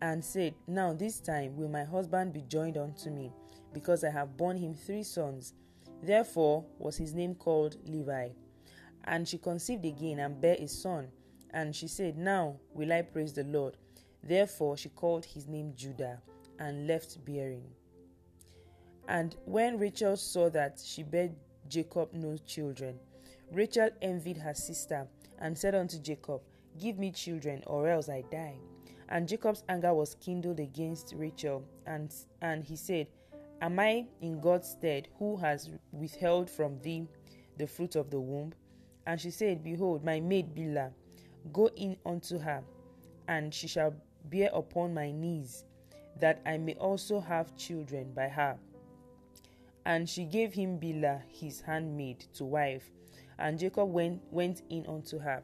and 0.00 0.24
said, 0.24 0.54
Now 0.66 0.92
this 0.92 1.18
time 1.18 1.56
will 1.56 1.68
my 1.68 1.84
husband 1.84 2.32
be 2.32 2.42
joined 2.42 2.76
unto 2.76 3.10
me, 3.10 3.32
because 3.72 4.04
I 4.04 4.10
have 4.10 4.36
borne 4.36 4.56
him 4.56 4.74
three 4.74 5.02
sons. 5.02 5.54
Therefore 6.02 6.64
was 6.78 6.96
his 6.96 7.14
name 7.14 7.34
called 7.34 7.76
Levi. 7.86 8.28
And 9.08 9.26
she 9.26 9.38
conceived 9.38 9.86
again 9.86 10.18
and 10.18 10.38
bare 10.38 10.56
a 10.58 10.68
son. 10.68 11.08
And 11.50 11.74
she 11.74 11.88
said, 11.88 12.18
Now 12.18 12.56
will 12.74 12.92
I 12.92 13.02
praise 13.02 13.32
the 13.32 13.44
Lord. 13.44 13.78
Therefore 14.22 14.76
she 14.76 14.90
called 14.90 15.24
his 15.24 15.48
name 15.48 15.72
Judah, 15.74 16.20
and 16.58 16.86
left 16.86 17.24
bearing. 17.24 17.64
And 19.08 19.34
when 19.46 19.78
Rachel 19.78 20.16
saw 20.18 20.50
that 20.50 20.78
she 20.84 21.02
bare 21.02 21.30
Jacob 21.68 22.12
no 22.12 22.36
children, 22.36 22.98
Rachel 23.50 23.88
envied 24.02 24.36
her 24.36 24.52
sister 24.52 25.06
and 25.38 25.56
said 25.56 25.74
unto 25.74 25.98
Jacob, 25.98 26.42
Give 26.78 26.98
me 26.98 27.10
children, 27.10 27.62
or 27.66 27.88
else 27.88 28.10
I 28.10 28.24
die. 28.30 28.58
And 29.08 29.26
Jacob's 29.26 29.64
anger 29.70 29.94
was 29.94 30.16
kindled 30.16 30.60
against 30.60 31.14
Rachel, 31.16 31.64
and, 31.86 32.14
and 32.42 32.62
he 32.62 32.76
said, 32.76 33.06
Am 33.62 33.78
I 33.80 34.06
in 34.20 34.40
God's 34.40 34.68
stead, 34.68 35.08
who 35.18 35.38
has 35.38 35.70
withheld 35.92 36.50
from 36.50 36.78
thee 36.80 37.08
the 37.56 37.66
fruit 37.66 37.96
of 37.96 38.10
the 38.10 38.20
womb? 38.20 38.52
And 39.08 39.18
she 39.18 39.30
said, 39.30 39.64
Behold, 39.64 40.04
my 40.04 40.20
maid 40.20 40.54
Bilhah, 40.54 40.92
go 41.50 41.70
in 41.76 41.96
unto 42.04 42.38
her, 42.38 42.62
and 43.26 43.54
she 43.54 43.66
shall 43.66 43.94
bear 44.26 44.50
upon 44.52 44.92
my 44.92 45.10
knees, 45.10 45.64
that 46.20 46.42
I 46.44 46.58
may 46.58 46.74
also 46.74 47.18
have 47.18 47.56
children 47.56 48.12
by 48.14 48.28
her. 48.28 48.58
And 49.86 50.06
she 50.06 50.24
gave 50.24 50.52
him 50.52 50.78
Bilhah 50.78 51.22
his 51.26 51.62
handmaid 51.62 52.26
to 52.34 52.44
wife, 52.44 52.90
and 53.38 53.58
Jacob 53.58 53.90
went, 53.90 54.20
went 54.30 54.60
in 54.68 54.84
unto 54.86 55.18
her. 55.18 55.42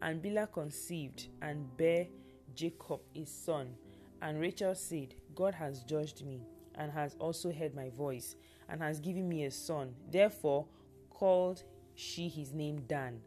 And 0.00 0.22
Bilhah 0.22 0.52
conceived 0.52 1.26
and 1.42 1.76
bare 1.76 2.06
Jacob 2.54 3.00
his 3.12 3.28
son. 3.28 3.74
And 4.22 4.40
Rachel 4.40 4.76
said, 4.76 5.16
God 5.34 5.56
has 5.56 5.82
judged 5.82 6.24
me, 6.24 6.42
and 6.76 6.92
has 6.92 7.16
also 7.18 7.50
heard 7.50 7.74
my 7.74 7.90
voice, 7.90 8.36
and 8.68 8.80
has 8.80 9.00
given 9.00 9.28
me 9.28 9.46
a 9.46 9.50
son. 9.50 9.96
Therefore 10.12 10.66
called 11.10 11.64
she 11.94 12.28
his 12.28 12.52
name 12.52 12.82
Dan. 12.86 13.20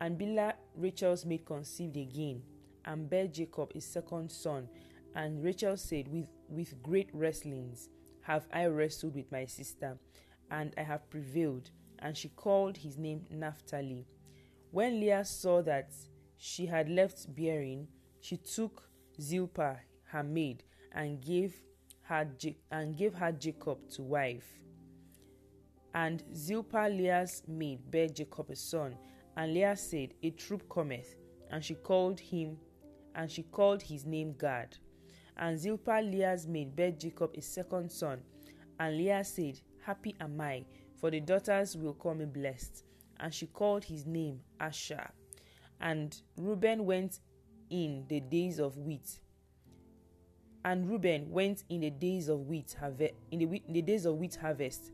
And 0.00 0.18
Bilhah, 0.18 0.54
Rachel's 0.76 1.24
maid, 1.24 1.46
conceived 1.46 1.96
again, 1.96 2.42
and 2.84 3.08
bare 3.08 3.28
Jacob 3.28 3.72
his 3.72 3.84
second 3.84 4.30
son. 4.30 4.68
And 5.14 5.42
Rachel 5.44 5.76
said, 5.76 6.08
With, 6.08 6.28
with 6.48 6.82
great 6.82 7.10
wrestlings 7.12 7.88
have 8.22 8.46
I 8.52 8.66
wrestled 8.66 9.14
with 9.14 9.30
my 9.30 9.44
sister, 9.46 9.98
and 10.50 10.72
I 10.76 10.82
have 10.82 11.08
prevailed. 11.10 11.70
And 11.98 12.16
she 12.16 12.28
called 12.30 12.76
his 12.76 12.98
name 12.98 13.26
Naphtali. 13.30 14.06
When 14.72 15.00
Leah 15.00 15.24
saw 15.24 15.62
that 15.62 15.92
she 16.36 16.66
had 16.66 16.88
left 16.88 17.32
bearing, 17.34 17.86
she 18.20 18.36
took 18.36 18.88
Zilpah, 19.20 19.78
her 20.04 20.22
maid, 20.22 20.64
and 20.92 21.20
gave 21.20 21.54
her 22.02 22.28
and 22.70 22.96
gave 22.96 23.14
her 23.14 23.32
Jacob 23.32 23.88
to 23.90 24.02
wife. 24.02 24.60
And 25.94 26.22
Zilpah, 26.34 26.88
Leah's 26.88 27.42
maid, 27.46 27.90
bare 27.90 28.08
Jacob 28.08 28.50
a 28.50 28.56
son. 28.56 28.96
And 29.36 29.52
Leah 29.54 29.76
said, 29.76 30.14
A 30.22 30.30
troop 30.30 30.68
cometh, 30.68 31.16
and 31.50 31.64
she 31.64 31.74
called 31.74 32.18
him, 32.20 32.56
and 33.14 33.30
she 33.30 33.42
called 33.42 33.82
his 33.82 34.06
name 34.06 34.34
Gad. 34.38 34.76
And 35.36 35.58
Zilpah, 35.58 36.02
Leah's 36.02 36.46
maid, 36.46 36.74
bare 36.74 36.92
Jacob 36.92 37.32
a 37.36 37.42
second 37.42 37.90
son. 37.90 38.20
And 38.78 38.96
Leah 38.96 39.24
said, 39.24 39.60
Happy 39.84 40.14
am 40.20 40.40
I, 40.40 40.64
for 41.00 41.10
the 41.10 41.20
daughters 41.20 41.76
will 41.76 41.94
call 41.94 42.14
me 42.14 42.24
blessed. 42.24 42.84
And 43.20 43.32
she 43.32 43.46
called 43.46 43.84
his 43.84 44.06
name 44.06 44.40
Asher. 44.60 45.10
And 45.80 46.16
Reuben 46.36 46.84
went 46.84 47.20
in 47.70 48.04
the 48.08 48.20
days 48.20 48.58
of 48.60 48.78
wheat. 48.78 49.18
And 50.64 50.88
Reuben 50.88 51.30
went 51.30 51.64
in 51.68 51.80
the 51.80 51.90
days 51.90 52.28
of 52.28 52.46
wheat 52.46 52.76
harvest, 52.78 53.14
in 53.30 53.40
in 53.42 53.72
the 53.72 53.82
days 53.82 54.06
of 54.06 54.16
wheat 54.16 54.36
harvest, 54.36 54.92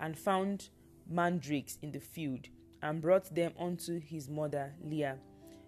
and 0.00 0.18
found 0.18 0.70
mandrakes 1.08 1.78
in 1.82 1.92
the 1.92 2.00
field, 2.00 2.48
and 2.82 3.02
brought 3.02 3.34
them 3.34 3.52
unto 3.58 4.00
his 4.00 4.28
mother 4.28 4.72
Leah. 4.82 5.18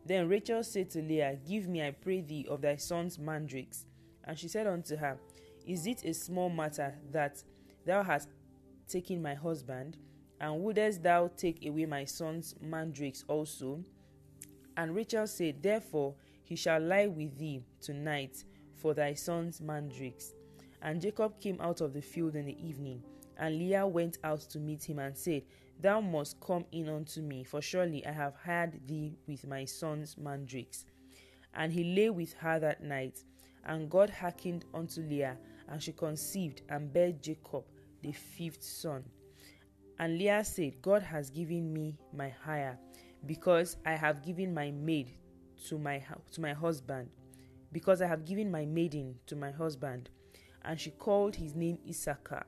Then 0.04 0.28
Rachel 0.28 0.62
said 0.64 0.90
to 0.90 1.02
Leah, 1.02 1.38
Give 1.46 1.68
me, 1.68 1.86
I 1.86 1.90
pray 1.92 2.22
thee, 2.22 2.46
of 2.48 2.62
thy 2.62 2.76
son's 2.76 3.18
mandrakes. 3.18 3.86
And 4.24 4.38
she 4.38 4.48
said 4.48 4.66
unto 4.66 4.96
her, 4.96 5.18
Is 5.66 5.86
it 5.86 6.04
a 6.04 6.14
small 6.14 6.48
matter 6.48 6.94
that 7.12 7.42
thou 7.86 8.02
hast 8.02 8.28
taken 8.88 9.22
my 9.22 9.34
husband? 9.34 9.96
And 10.40 10.60
wouldest 10.60 11.02
thou 11.02 11.30
take 11.36 11.64
away 11.64 11.86
my 11.86 12.04
son's 12.04 12.54
mandrakes 12.60 13.24
also? 13.28 13.84
And 14.76 14.94
Rachel 14.94 15.26
said, 15.26 15.62
Therefore 15.62 16.14
he 16.42 16.56
shall 16.56 16.80
lie 16.80 17.06
with 17.06 17.38
thee 17.38 17.62
tonight 17.80 18.44
for 18.74 18.94
thy 18.94 19.14
son's 19.14 19.60
mandrakes. 19.60 20.34
And 20.82 21.00
Jacob 21.00 21.40
came 21.40 21.60
out 21.60 21.80
of 21.80 21.92
the 21.92 22.02
field 22.02 22.34
in 22.34 22.46
the 22.46 22.66
evening, 22.66 23.02
and 23.38 23.58
Leah 23.58 23.86
went 23.86 24.18
out 24.24 24.40
to 24.40 24.58
meet 24.58 24.84
him 24.84 24.98
and 24.98 25.16
said, 25.16 25.42
Thou 25.80 26.00
must 26.00 26.40
come 26.40 26.64
in 26.72 26.88
unto 26.88 27.20
me, 27.20 27.44
for 27.44 27.60
surely 27.60 28.06
I 28.06 28.12
have 28.12 28.34
had 28.44 28.86
thee 28.86 29.16
with 29.26 29.46
my 29.46 29.64
son's 29.64 30.16
mandrakes. 30.16 30.86
And 31.54 31.72
he 31.72 31.84
lay 31.84 32.10
with 32.10 32.32
her 32.34 32.58
that 32.60 32.82
night, 32.82 33.22
and 33.64 33.90
God 33.90 34.10
hearkened 34.10 34.64
unto 34.72 35.00
Leah, 35.00 35.36
and 35.68 35.82
she 35.82 35.92
conceived 35.92 36.62
and 36.68 36.92
bare 36.92 37.12
Jacob 37.12 37.64
the 38.02 38.12
fifth 38.12 38.62
son. 38.62 39.04
And 39.98 40.18
Leah 40.18 40.44
said, 40.44 40.80
God 40.82 41.02
has 41.02 41.30
given 41.30 41.72
me 41.72 41.98
my 42.12 42.28
hire, 42.28 42.78
because 43.26 43.76
I 43.84 43.92
have 43.92 44.24
given 44.24 44.52
my 44.54 44.70
maid 44.70 45.12
to 45.68 45.78
my 45.78 46.02
to 46.32 46.40
my 46.40 46.52
husband, 46.52 47.10
because 47.72 48.02
I 48.02 48.06
have 48.06 48.24
given 48.24 48.50
my 48.50 48.64
maiden 48.64 49.16
to 49.26 49.36
my 49.36 49.50
husband. 49.50 50.10
And 50.64 50.78
she 50.80 50.90
called 50.90 51.34
his 51.34 51.54
name 51.56 51.78
Issachar. 51.88 52.46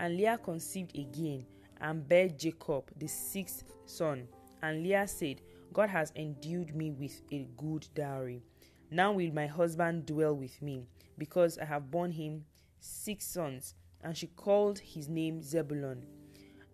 And 0.00 0.16
Leah 0.16 0.38
conceived 0.38 0.96
again 0.96 1.44
and 1.80 2.06
bare 2.08 2.28
Jacob 2.28 2.90
the 2.96 3.08
sixth 3.08 3.64
son. 3.84 4.28
And 4.62 4.82
Leah 4.82 5.08
said, 5.08 5.40
God 5.72 5.90
has 5.90 6.12
endued 6.16 6.74
me 6.74 6.90
with 6.90 7.20
a 7.32 7.46
good 7.56 7.86
dowry. 7.94 8.42
Now 8.90 9.12
will 9.12 9.32
my 9.32 9.46
husband 9.46 10.06
dwell 10.06 10.34
with 10.34 10.60
me, 10.62 10.86
because 11.18 11.58
I 11.58 11.64
have 11.66 11.90
borne 11.90 12.12
him 12.12 12.44
six 12.80 13.26
sons. 13.26 13.74
And 14.02 14.16
she 14.16 14.28
called 14.28 14.78
his 14.78 15.08
name 15.08 15.42
Zebulun. 15.42 16.04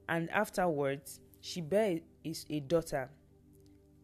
And 0.08 0.30
afterwards 0.30 1.20
she 1.40 1.60
bare 1.60 2.00
a 2.50 2.60
daughter. 2.60 3.10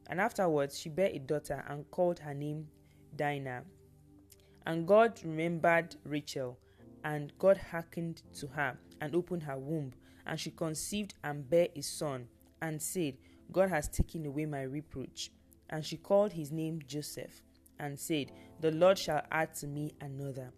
And 0.08 0.20
afterwards 0.20 0.78
she 0.78 0.88
bare 0.88 1.10
a 1.12 1.18
daughter 1.18 1.64
and 1.68 1.88
called 1.90 2.18
her 2.18 2.34
name 2.34 2.66
Dinah. 3.16 3.62
And 4.66 4.86
God 4.86 5.20
remembered 5.24 5.96
Rachel, 6.04 6.58
and 7.04 7.32
God 7.38 7.56
hearkened 7.56 8.22
to 8.40 8.46
her 8.48 8.76
and 9.00 9.14
opened 9.14 9.44
her 9.44 9.58
womb, 9.58 9.92
and 10.26 10.38
she 10.38 10.50
conceived 10.50 11.14
and 11.24 11.48
bare 11.48 11.68
a 11.74 11.82
son, 11.82 12.28
and 12.62 12.80
said, 12.80 13.16
God 13.52 13.70
has 13.70 13.88
taken 13.88 14.26
away 14.26 14.46
my 14.46 14.62
reproach. 14.62 15.30
And 15.68 15.84
she 15.84 15.96
called 15.96 16.32
his 16.32 16.50
name 16.50 16.80
Joseph 16.86 17.42
and 17.78 17.98
said, 17.98 18.32
The 18.60 18.70
Lord 18.70 18.98
shall 18.98 19.22
add 19.30 19.54
to 19.56 19.66
me 19.66 19.94
another. 20.00 20.52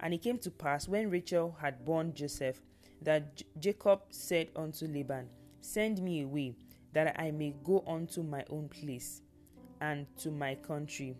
And 0.00 0.14
it 0.14 0.22
came 0.22 0.38
to 0.38 0.50
pass 0.50 0.88
when 0.88 1.10
Rachel 1.10 1.56
had 1.60 1.84
borne 1.84 2.14
Joseph 2.14 2.60
that 3.02 3.36
J- 3.36 3.44
Jacob 3.58 4.00
said 4.10 4.48
unto 4.56 4.86
Laban, 4.86 5.28
Send 5.60 6.02
me 6.02 6.22
away, 6.22 6.54
that 6.92 7.18
I 7.18 7.30
may 7.30 7.54
go 7.64 7.84
unto 7.86 8.22
my 8.22 8.44
own 8.50 8.68
place 8.68 9.22
and 9.80 10.06
to 10.18 10.30
my 10.30 10.54
country. 10.56 11.16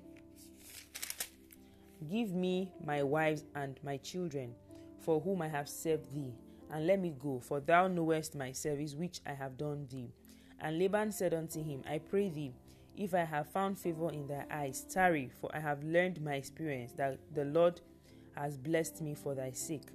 Give 2.10 2.32
me 2.32 2.72
my 2.84 3.02
wives 3.02 3.44
and 3.54 3.78
my 3.84 3.96
children, 3.98 4.54
for 5.00 5.20
whom 5.20 5.42
I 5.42 5.48
have 5.48 5.68
served 5.68 6.12
thee, 6.12 6.34
and 6.72 6.86
let 6.86 6.98
me 6.98 7.14
go, 7.16 7.38
for 7.38 7.60
thou 7.60 7.86
knowest 7.86 8.34
my 8.34 8.50
service 8.50 8.94
which 8.94 9.20
I 9.26 9.34
have 9.34 9.58
done 9.58 9.86
thee. 9.90 10.10
And 10.58 10.78
Laban 10.78 11.12
said 11.12 11.34
unto 11.34 11.62
him, 11.62 11.82
I 11.88 11.98
pray 11.98 12.30
thee, 12.30 12.54
if 12.96 13.14
I 13.14 13.24
have 13.24 13.48
found 13.48 13.78
favor 13.78 14.10
in 14.10 14.26
thy 14.26 14.46
eyes, 14.50 14.86
tarry, 14.88 15.30
for 15.40 15.54
I 15.54 15.60
have 15.60 15.84
learned 15.84 16.22
my 16.22 16.34
experience 16.34 16.92
that 16.92 17.18
the 17.34 17.44
Lord 17.44 17.80
has 18.36 18.56
blessed 18.56 19.02
me 19.02 19.14
for 19.14 19.34
thy 19.34 19.50
sake. 19.50 19.88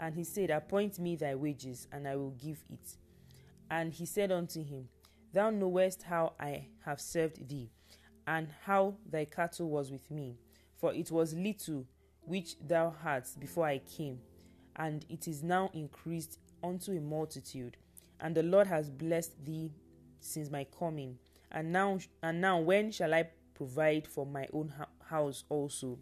And 0.00 0.14
he 0.14 0.24
said, 0.24 0.50
Appoint 0.50 0.98
me 0.98 1.14
thy 1.14 1.36
wages, 1.36 1.86
and 1.92 2.08
I 2.08 2.16
will 2.16 2.30
give 2.30 2.64
it. 2.68 2.96
And 3.70 3.92
he 3.92 4.04
said 4.04 4.32
unto 4.32 4.64
him, 4.64 4.88
Thou 5.32 5.50
knowest 5.50 6.02
how 6.02 6.32
I 6.40 6.66
have 6.84 7.00
served 7.00 7.48
thee, 7.48 7.70
and 8.26 8.48
how 8.64 8.96
thy 9.08 9.26
cattle 9.26 9.68
was 9.70 9.92
with 9.92 10.10
me. 10.10 10.38
For 10.76 10.92
it 10.92 11.10
was 11.10 11.34
little 11.34 11.86
which 12.22 12.56
thou 12.60 12.94
hadst 13.02 13.38
before 13.38 13.66
I 13.66 13.78
came, 13.78 14.18
and 14.76 15.04
it 15.08 15.28
is 15.28 15.42
now 15.42 15.70
increased 15.74 16.38
unto 16.62 16.92
a 16.92 17.00
multitude. 17.00 17.76
And 18.20 18.34
the 18.34 18.42
Lord 18.42 18.66
has 18.66 18.90
blessed 18.90 19.44
thee 19.44 19.72
since 20.20 20.50
my 20.50 20.64
coming 20.78 21.18
and 21.52 21.72
now 21.72 21.98
and 22.22 22.40
now 22.40 22.58
when 22.58 22.90
shall 22.90 23.12
I 23.12 23.28
provide 23.54 24.06
for 24.06 24.24
my 24.24 24.46
own 24.52 24.72
house 25.04 25.44
also? 25.48 25.98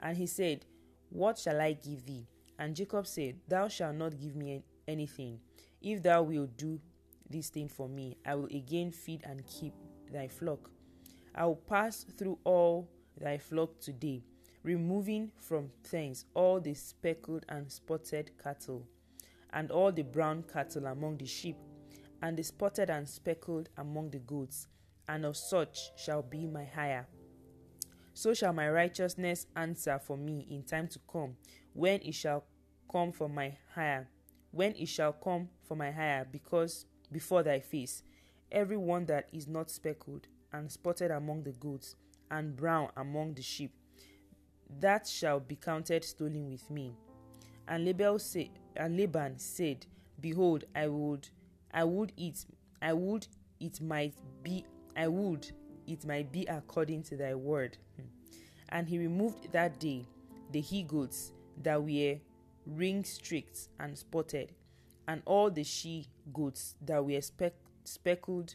And 0.00 0.16
he 0.16 0.26
said, 0.26 0.64
What 1.10 1.38
shall 1.38 1.60
I 1.60 1.72
give 1.72 2.04
thee? 2.06 2.26
And 2.58 2.74
Jacob 2.74 3.06
said, 3.06 3.36
Thou 3.48 3.68
shalt 3.68 3.96
not 3.96 4.18
give 4.18 4.34
me 4.36 4.62
anything. 4.88 5.38
If 5.80 6.02
thou 6.02 6.22
wilt 6.22 6.56
do 6.56 6.80
this 7.28 7.48
thing 7.48 7.68
for 7.68 7.88
me, 7.88 8.16
I 8.26 8.34
will 8.34 8.46
again 8.46 8.90
feed 8.90 9.22
and 9.24 9.46
keep 9.46 9.72
thy 10.12 10.28
flock. 10.28 10.70
I 11.34 11.46
will 11.46 11.56
pass 11.56 12.04
through 12.18 12.38
all 12.44 12.88
thy 13.18 13.38
flock 13.38 13.78
today, 13.80 14.22
removing 14.62 15.30
from 15.40 15.70
thence 15.90 16.24
all 16.34 16.60
the 16.60 16.74
speckled 16.74 17.44
and 17.48 17.70
spotted 17.70 18.30
cattle, 18.42 18.86
and 19.52 19.70
all 19.70 19.90
the 19.90 20.02
brown 20.02 20.44
cattle 20.52 20.86
among 20.86 21.16
the 21.16 21.26
sheep, 21.26 21.56
and 22.22 22.36
the 22.36 22.42
spotted 22.42 22.90
and 22.90 23.08
speckled 23.08 23.68
among 23.78 24.10
the 24.10 24.18
goats, 24.18 24.68
and 25.08 25.24
of 25.24 25.36
such 25.36 25.90
shall 25.96 26.22
be 26.22 26.46
my 26.46 26.64
hire. 26.64 27.06
So 28.12 28.34
shall 28.34 28.52
my 28.52 28.68
righteousness 28.68 29.46
answer 29.56 29.98
for 29.98 30.16
me 30.16 30.46
in 30.50 30.62
time 30.62 30.88
to 30.88 30.98
come, 31.10 31.36
when 31.72 32.00
it 32.02 32.14
shall 32.14 32.44
come 32.90 33.12
for 33.12 33.28
my 33.28 33.56
hire, 33.74 34.08
when 34.50 34.74
it 34.76 34.86
shall 34.86 35.12
come 35.12 35.48
for 35.62 35.76
my 35.76 35.90
hire 35.90 36.26
because 36.30 36.86
before 37.10 37.42
thy 37.42 37.60
face, 37.60 38.02
every 38.52 38.76
one 38.76 39.06
that 39.06 39.28
is 39.32 39.46
not 39.46 39.70
speckled 39.70 40.26
and 40.52 40.70
spotted 40.70 41.10
among 41.10 41.44
the 41.44 41.52
goats 41.52 41.94
and 42.30 42.56
brown 42.56 42.90
among 42.96 43.34
the 43.34 43.42
sheep, 43.42 43.72
that 44.78 45.06
shall 45.06 45.40
be 45.40 45.56
counted 45.56 46.04
stolen 46.04 46.50
with 46.50 46.70
me. 46.70 46.94
And 47.66 47.84
Laban 47.84 48.18
said, 48.18 48.50
and 48.76 48.96
Laban 48.96 49.38
said, 49.38 49.86
Behold, 50.20 50.64
I 50.74 50.86
would, 50.86 51.28
I 51.72 51.84
would 51.84 52.12
eat, 52.16 52.44
I 52.80 52.92
would 52.92 53.26
it 53.58 53.80
might 53.80 54.14
be, 54.42 54.64
I 54.96 55.08
would 55.08 55.50
it 55.86 56.04
might 56.06 56.30
be 56.30 56.44
according 56.46 57.02
to 57.04 57.16
thy 57.16 57.34
word. 57.34 57.76
Hmm. 57.96 58.06
And 58.68 58.88
he 58.88 58.98
removed 58.98 59.52
that 59.52 59.78
day 59.80 60.06
the 60.52 60.60
he 60.60 60.82
goats 60.82 61.32
that 61.62 61.82
were 61.82 62.16
ring 62.66 63.04
streaked 63.04 63.68
and 63.78 63.96
spotted, 63.96 64.52
and 65.08 65.22
all 65.24 65.50
the 65.50 65.64
she 65.64 66.06
goats 66.32 66.76
that 66.84 67.04
were 67.04 67.20
speck- 67.20 67.54
speckled 67.84 68.54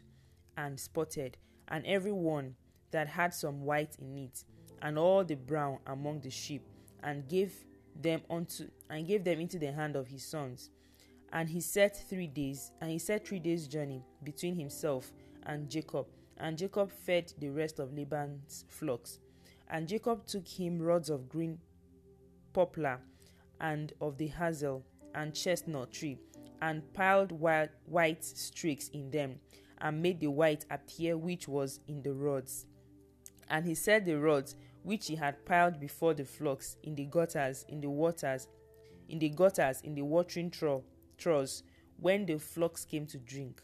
and 0.58 0.80
spotted, 0.80 1.38
and 1.68 1.86
every 1.86 2.12
one 2.12 2.56
that 2.92 3.08
had 3.08 3.34
some 3.34 3.64
white 3.64 3.96
in 4.00 4.18
it, 4.18 4.44
and 4.86 5.00
all 5.00 5.24
the 5.24 5.34
brown 5.34 5.80
among 5.88 6.20
the 6.20 6.30
sheep, 6.30 6.62
and 7.02 7.28
gave 7.28 7.66
them 8.00 8.22
unto 8.30 8.68
and 8.88 9.08
gave 9.08 9.24
them 9.24 9.40
into 9.40 9.58
the 9.58 9.72
hand 9.72 9.96
of 9.96 10.08
his 10.08 10.24
sons. 10.24 10.70
And 11.34 11.50
he 11.50 11.60
set 11.60 12.08
three 12.08 12.28
days, 12.28 12.72
and 12.80 12.92
he 12.92 13.00
set 13.00 13.28
three 13.28 13.40
days' 13.40 13.68
journey 13.68 14.04
between 14.24 14.56
himself 14.56 15.12
and 15.44 15.68
Jacob, 15.70 16.06
and 16.38 16.56
Jacob 16.56 16.92
fed 16.92 17.34
the 17.40 17.50
rest 17.50 17.80
of 17.80 17.94
Laban's 17.94 18.66
flocks. 18.70 19.20
And 19.72 19.88
Jacob 19.88 20.28
took 20.28 20.48
him 20.48 20.80
rods 20.80 21.10
of 21.10 21.28
green 21.28 21.58
poplar 22.54 23.00
and 23.60 23.92
of 24.00 24.20
the 24.20 24.28
hazel 24.28 24.86
and 25.16 25.34
chestnut 25.34 25.92
tree, 25.94 26.20
and 26.62 26.94
piled 26.94 27.32
white, 27.32 28.24
streaks 28.24 28.90
in 28.90 29.10
them, 29.10 29.40
and 29.80 30.00
made 30.00 30.20
the 30.20 30.28
white 30.28 30.66
appear 30.70 31.18
which 31.18 31.48
was 31.48 31.80
in 31.88 32.04
the 32.04 32.14
rods. 32.14 32.68
And 33.50 33.66
he 33.66 33.74
set 33.74 34.06
the 34.06 34.20
rods 34.20 34.56
which 34.86 35.08
he 35.08 35.16
had 35.16 35.44
piled 35.48 35.80
before 35.80 36.14
the 36.14 36.24
flocks 36.24 36.78
in 36.84 36.94
the 36.94 37.06
gutters, 37.06 37.66
in 37.68 37.82
the 37.82 37.90
waters, 37.90 38.48
in 39.10 39.18
the 39.18 39.30
gutters, 39.30 39.82
in 39.82 39.96
the 39.96 40.04
watering 40.04 40.52
trough, 40.52 40.84
troughs, 41.18 41.64
when 42.00 42.24
the 42.28 42.38
flocks 42.38 42.86
came 42.86 43.08
to 43.08 43.18
drink. 43.18 43.64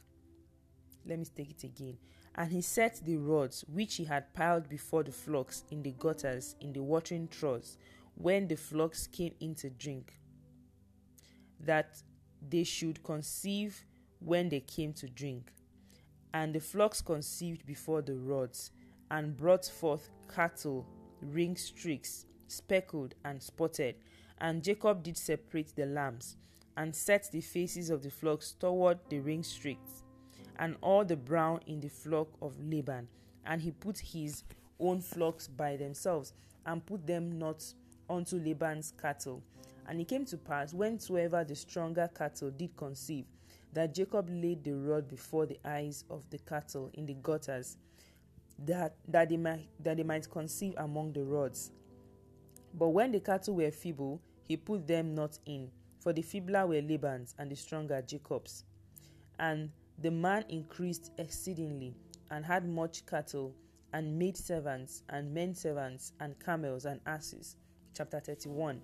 Let 1.05 1.19
me 1.19 1.25
take 1.25 1.51
it 1.51 1.63
again. 1.63 1.97
And 2.33 2.51
he 2.51 2.61
set 2.61 3.01
the 3.05 3.17
rods 3.17 3.63
which 3.71 3.97
he 3.97 4.05
had 4.05 4.33
piled 4.33 4.67
before 4.67 5.03
the 5.03 5.11
flocks 5.11 5.63
in 5.69 5.83
the 5.83 5.91
gutters, 5.91 6.55
in 6.59 6.73
the 6.73 6.81
watering 6.81 7.27
troughs, 7.27 7.77
when 8.15 8.47
the 8.47 8.57
flocks 8.57 9.05
came 9.05 9.35
in 9.39 9.53
to 9.55 9.69
drink, 9.69 10.17
that 11.59 12.01
they 12.49 12.63
should 12.63 13.03
conceive 13.03 13.85
when 14.19 14.49
they 14.49 14.61
came 14.61 14.91
to 14.93 15.07
drink. 15.07 15.51
And 16.33 16.55
the 16.55 16.61
flocks 16.61 16.99
conceived 16.99 17.63
before 17.67 18.01
the 18.01 18.15
rods, 18.15 18.71
and 19.11 19.37
brought 19.37 19.65
forth 19.65 20.09
cattle, 20.33 20.87
ring 21.21 21.55
streaks, 21.55 22.25
speckled 22.47 23.15
and 23.23 23.41
spotted. 23.41 23.95
And 24.39 24.63
Jacob 24.63 25.03
did 25.03 25.17
separate 25.17 25.75
the 25.75 25.85
lambs, 25.85 26.35
and 26.75 26.95
set 26.95 27.29
the 27.31 27.41
faces 27.41 27.89
of 27.89 28.01
the 28.01 28.09
flocks 28.09 28.53
toward 28.53 28.99
the 29.09 29.19
ring 29.19 29.43
streaks, 29.43 30.03
and 30.57 30.75
all 30.81 31.05
the 31.05 31.15
brown 31.15 31.59
in 31.67 31.79
the 31.79 31.89
flock 31.89 32.27
of 32.41 32.55
Laban. 32.59 33.07
And 33.45 33.61
he 33.61 33.71
put 33.71 33.99
his 33.99 34.43
own 34.79 35.01
flocks 35.01 35.47
by 35.47 35.77
themselves, 35.77 36.33
and 36.65 36.85
put 36.85 37.05
them 37.05 37.37
not 37.37 37.63
unto 38.09 38.37
Laban's 38.37 38.93
cattle. 38.99 39.43
And 39.87 39.99
it 39.99 40.07
came 40.07 40.25
to 40.25 40.37
pass, 40.37 40.73
whensoever 40.73 41.43
the 41.43 41.55
stronger 41.55 42.09
cattle 42.15 42.51
did 42.51 42.75
conceive, 42.77 43.25
that 43.73 43.93
Jacob 43.93 44.29
laid 44.29 44.63
the 44.63 44.73
rod 44.73 45.07
before 45.07 45.45
the 45.45 45.59
eyes 45.65 46.03
of 46.09 46.29
the 46.29 46.37
cattle 46.39 46.89
in 46.93 47.05
the 47.05 47.15
gutters, 47.15 47.77
that, 48.65 48.96
that, 49.08 49.30
they 49.30 49.38
might, 49.38 49.68
that 49.80 49.97
they 49.97 50.04
might 50.04 50.30
conceive 50.30 50.74
among 50.78 51.13
the 51.13 51.24
rods. 51.24 51.71
But 52.74 52.89
when 52.89 53.12
the 53.12 53.19
cattle 53.19 53.56
were 53.56 53.71
feeble, 53.71 54.21
he 54.47 54.58
put 54.58 54.88
them 54.88 55.15
not 55.15 55.38
in, 55.45 55.69
for 56.00 56.13
the 56.13 56.21
feebler 56.21 56.65
were 56.67 56.82
Laban's, 56.82 57.36
and 57.38 57.52
the 57.52 57.56
stronger 57.56 58.02
Jacob's. 58.02 58.63
And 59.39 59.71
the 59.97 60.12
man 60.12 60.45
increased 60.50 61.12
exceedingly, 61.17 61.95
and 62.30 62.45
had 62.45 62.67
much 62.67 63.06
cattle, 63.06 63.54
and 63.93 64.17
maid 64.17 64.38
servants, 64.38 65.04
and 65.10 65.34
men 65.34 65.54
servants, 65.54 66.13
and 66.19 66.39
camels, 66.39 66.86
and 66.86 67.02
asses 67.06 67.58
chapter 67.93 68.19
31. 68.19 68.82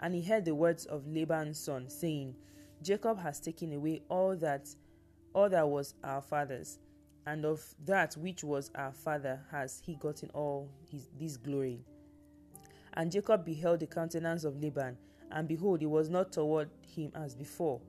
And 0.00 0.14
he 0.14 0.22
heard 0.22 0.44
the 0.44 0.54
words 0.54 0.86
of 0.86 1.06
Laban's 1.06 1.58
son, 1.58 1.88
saying, 1.88 2.34
Jacob 2.82 3.18
has 3.18 3.40
taken 3.40 3.72
away 3.72 4.02
all 4.08 4.36
that 4.36 4.68
all 5.34 5.48
that 5.48 5.68
was 5.68 5.94
our 6.04 6.22
father's, 6.22 6.78
and 7.26 7.44
of 7.44 7.62
that 7.84 8.14
which 8.14 8.44
was 8.44 8.70
our 8.74 8.92
father 8.92 9.40
has 9.50 9.80
he 9.84 9.94
gotten 9.94 10.30
all 10.34 10.68
his 10.90 11.08
this 11.18 11.36
glory. 11.36 11.80
And 12.94 13.10
Jacob 13.10 13.44
beheld 13.44 13.80
the 13.80 13.86
countenance 13.86 14.44
of 14.44 14.60
Laban, 14.62 14.96
and 15.30 15.48
behold, 15.48 15.82
it 15.82 15.86
was 15.86 16.08
not 16.08 16.32
toward 16.32 16.70
him 16.82 17.10
as 17.14 17.34
before. 17.34 17.80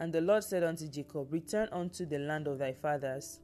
And 0.00 0.12
the 0.12 0.20
Lord 0.20 0.42
said 0.44 0.62
unto 0.62 0.88
Jacob, 0.88 1.32
Return 1.32 1.68
unto 1.70 2.06
the 2.06 2.18
land 2.18 2.46
of 2.46 2.58
thy 2.58 2.72
fathers, 2.72 3.40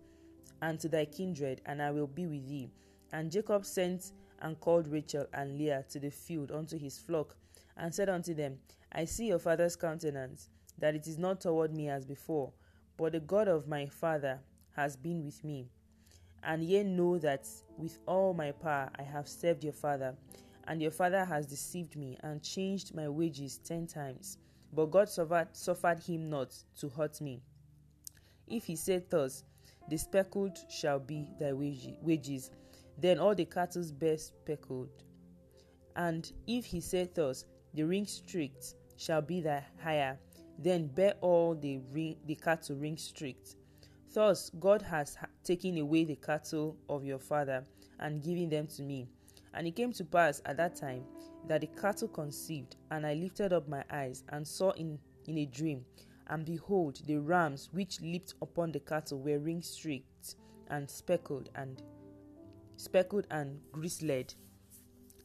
and 0.63 0.79
to 0.81 0.89
thy 0.89 1.05
kindred, 1.05 1.61
and 1.67 1.83
I 1.83 1.91
will 1.91 2.07
be 2.07 2.27
with 2.27 2.49
thee. 2.49 2.71
And 3.13 3.31
Jacob 3.31 3.65
sent 3.65 4.13
and 4.41 4.59
called 4.59 4.89
Rachel 4.89 5.27
and 5.33 5.59
Leah 5.59 5.85
to 5.91 6.01
the 6.01 6.11
field 6.11 6.51
unto 6.51 6.79
his 6.79 6.99
flock, 6.99 7.37
and 7.77 7.95
said 7.95 8.09
unto 8.09 8.35
them, 8.35 8.59
I 8.93 9.05
see 9.05 9.27
your 9.27 9.39
father's 9.39 9.77
countenance, 9.77 10.49
that 10.79 10.95
it 10.95 11.07
is 11.07 11.19
not 11.19 11.41
toward 11.41 11.75
me 11.75 11.89
as 11.89 12.05
before, 12.05 12.53
but 12.97 13.13
the 13.13 13.21
God 13.21 13.49
of 13.49 13.69
my 13.69 13.87
father 13.87 14.41
has 14.77 14.97
been 14.97 15.25
with 15.25 15.43
me. 15.45 15.69
And 16.43 16.63
ye 16.63 16.83
know 16.83 17.19
that 17.19 17.49
with 17.79 17.99
all 18.07 18.35
my 18.35 18.53
power 18.53 18.91
I 18.99 19.03
have 19.03 19.29
served 19.29 19.65
your 19.65 19.73
father, 19.73 20.15
and 20.67 20.81
your 20.81 20.91
father 20.91 21.25
has 21.25 21.47
deceived 21.47 21.97
me 21.97 22.19
and 22.23 22.43
changed 22.43 22.95
my 22.95 23.09
wages 23.09 23.59
ten 23.59 23.87
times. 23.87 24.39
But 24.73 24.91
God 24.91 25.09
suffered, 25.09 25.49
suffered 25.53 26.01
him 26.01 26.29
not 26.29 26.55
to 26.81 26.89
hurt 26.89 27.21
me. 27.21 27.43
If 28.47 28.65
he 28.65 28.77
said 28.77 29.09
thus, 29.09 29.45
The 29.89 29.99
speckled 29.99 30.59
shall 30.71 30.99
be 30.99 31.29
thy 31.39 31.53
wages, 31.53 32.51
then 32.99 33.19
all 33.19 33.35
the 33.35 33.45
cattle 33.45 33.85
bear 33.99 34.17
speckled. 34.17 34.91
And 35.97 36.31
if 36.47 36.65
he 36.65 36.81
said 36.81 37.15
thus, 37.15 37.45
the 37.75 37.85
ring 37.85 38.07
streaked 38.07 38.75
shall 38.97 39.23
be 39.23 39.41
thy 39.41 39.65
hire, 39.83 40.19
then 40.59 40.87
bear 40.87 41.15
all 41.21 41.55
the 41.55 41.81
ring, 41.93 42.17
the 42.27 42.35
cattle 42.35 42.77
ring 42.77 42.97
streaked. 42.97 43.57
Thus 44.15 44.51
God 44.61 44.81
has 44.83 45.19
taken 45.43 45.77
away 45.79 46.05
the 46.05 46.15
cattle 46.15 46.77
of 46.89 47.05
your 47.05 47.19
father 47.19 47.65
and 47.99 48.23
given 48.23 48.49
them 48.49 48.69
to 48.69 48.83
me. 48.83 49.09
And 49.53 49.67
it 49.67 49.75
came 49.75 49.93
to 49.93 50.05
pass 50.05 50.41
at 50.47 50.57
that 50.57 50.77
time 50.77 51.05
that 51.49 51.61
the 51.61 51.67
cattle 51.67 52.09
conceived, 52.09 52.77
and 52.93 53.05
I 53.05 53.15
lifted 53.15 53.53
up 53.53 53.69
my 53.69 53.83
eyes 53.91 54.23
and 54.31 54.47
saw 54.47 54.71
in, 54.71 54.99
in 55.27 55.39
a 55.39 55.47
dream, 55.47 55.85
and 56.29 56.47
behold, 56.47 57.01
the 57.07 57.19
rams 57.19 57.69
which 57.73 58.01
leaped 58.01 58.35
upon 58.41 58.71
the 58.73 58.81
cattle 58.81 59.19
were 59.19 59.39
ring 59.39 59.63
streaked 59.63 60.37
and 60.69 60.89
speckled 60.89 61.51
and 61.57 61.83
speckled 62.77 63.27
and 63.31 63.61
grisled. 63.73 64.35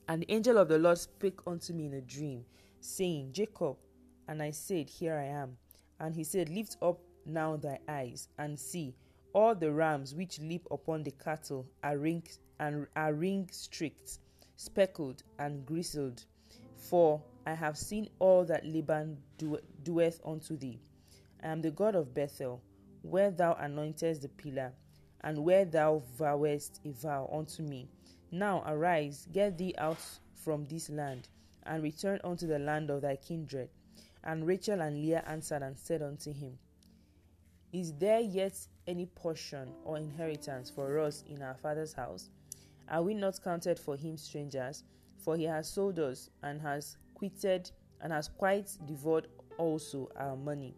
And 0.08 0.23
the 0.23 0.32
angel 0.32 0.58
of 0.58 0.67
the 0.67 0.80
Lord 0.80 0.97
spake 0.97 1.39
unto 1.45 1.73
me 1.73 1.86
in 1.86 1.93
a 1.93 2.02
dream, 2.02 2.43
saying, 2.82 3.34
Jacob. 3.34 3.78
And 4.28 4.41
I 4.41 4.52
said, 4.52 4.89
Here 4.89 5.15
I 5.15 5.25
am. 5.25 5.58
And 5.99 6.15
he 6.15 6.23
said, 6.23 6.49
Lift 6.49 6.78
up 6.82 6.99
now 7.29 7.55
thy 7.55 7.79
eyes, 7.87 8.27
and 8.37 8.59
see, 8.59 8.95
all 9.33 9.55
the 9.55 9.71
rams 9.71 10.15
which 10.15 10.39
leap 10.39 10.67
upon 10.71 11.03
the 11.03 11.11
cattle 11.11 11.65
are 11.83 11.97
ring 11.97 12.23
and 12.59 12.87
are 12.95 13.13
ring 13.13 13.47
streaked, 13.51 14.19
speckled 14.55 15.23
and 15.37 15.65
grizzled. 15.65 16.25
For 16.75 17.21
I 17.45 17.53
have 17.53 17.77
seen 17.77 18.09
all 18.19 18.43
that 18.45 18.65
Laban 18.65 19.17
do, 19.37 19.59
doeth 19.83 20.19
unto 20.25 20.57
thee. 20.57 20.79
I 21.43 21.47
am 21.47 21.61
the 21.61 21.71
God 21.71 21.95
of 21.95 22.13
Bethel, 22.13 22.61
where 23.01 23.31
thou 23.31 23.53
anointest 23.53 24.21
the 24.21 24.29
pillar 24.29 24.73
and 25.21 25.37
where 25.43 25.65
thou 25.65 26.01
vowest 26.17 26.79
a 26.85 26.91
vow 26.91 27.29
unto 27.31 27.63
me. 27.63 27.89
Now 28.31 28.63
arise, 28.65 29.27
get 29.31 29.57
thee 29.57 29.73
out 29.77 29.99
from 30.33 30.65
this 30.65 30.89
land, 30.89 31.27
and 31.63 31.83
return 31.83 32.19
unto 32.23 32.47
the 32.47 32.59
land 32.59 32.89
of 32.89 33.01
thy 33.01 33.15
kindred. 33.15 33.69
And 34.23 34.45
Rachel 34.45 34.81
and 34.81 35.01
Leah 35.01 35.23
answered 35.27 35.61
and 35.61 35.77
said 35.77 36.01
unto 36.01 36.33
him, 36.33 36.57
Is 37.71 37.93
there 37.93 38.19
yet 38.19 38.58
any 38.88 39.05
portion 39.05 39.69
or 39.84 39.97
inheritance 39.97 40.71
for 40.71 40.99
us 40.99 41.23
in 41.27 41.43
our 41.43 41.53
father's 41.53 41.93
house? 41.93 42.32
Are 42.89 43.03
we 43.03 43.13
not 43.13 43.39
counted 43.43 43.77
for 43.77 43.95
him 43.95 44.17
strangers? 44.17 44.84
For 45.19 45.38
he 45.38 45.43
has 45.43 45.69
sold 45.69 45.99
us 45.99 46.32
and 46.41 46.60
has 46.62 46.97
quitted 47.13 47.69
and 48.01 48.12
has 48.12 48.27
quite 48.27 48.75
devoured 48.88 49.27
also 49.60 50.10
our 50.15 50.36
money. 50.36 50.73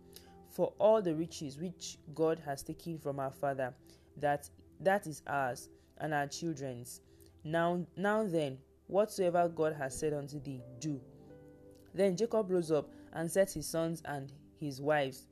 For 0.50 0.74
all 0.80 1.02
the 1.02 1.16
riches 1.16 1.58
which 1.58 1.98
God 2.14 2.40
has 2.46 2.62
taken 2.62 2.98
from 2.98 3.20
our 3.20 3.32
father, 3.32 3.74
that 4.18 4.50
that 4.82 5.08
is 5.08 5.22
ours 5.28 5.70
and 6.00 6.14
our 6.14 6.28
children's. 6.28 7.00
Now, 7.46 7.86
now 7.96 8.26
then, 8.26 8.58
whatsoever 8.88 9.48
God 9.48 9.74
has 9.74 9.98
said 9.98 10.12
unto 10.12 10.42
thee, 10.42 10.62
do. 10.80 11.00
Then 11.94 12.18
Jacob 12.18 12.52
rose 12.52 12.72
up 12.72 12.90
and 13.14 13.32
set 13.32 13.52
his 13.52 13.68
sons 13.68 14.02
and 14.04 14.34
his 14.60 14.82
wives 14.82 15.28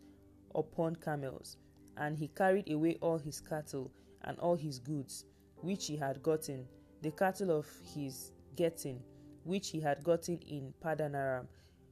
upon 0.56 0.96
camels, 0.96 1.58
and 1.98 2.18
he 2.18 2.28
carried 2.30 2.72
away 2.72 2.98
all 3.02 3.18
his 3.18 3.40
cattle 3.40 3.92
and 4.24 4.38
all 4.40 4.56
his 4.56 4.80
goods, 4.80 5.26
which 5.58 5.88
he 5.88 5.98
had 5.98 6.22
gotten, 6.24 6.66
the 7.02 7.12
cattle 7.12 7.52
of 7.52 7.68
his 7.94 8.32
getting, 8.56 9.02
which 9.44 9.70
he 9.70 9.80
had 9.80 10.04
gotten 10.04 10.38
in 10.48 10.74
Padanaram, 10.84 11.48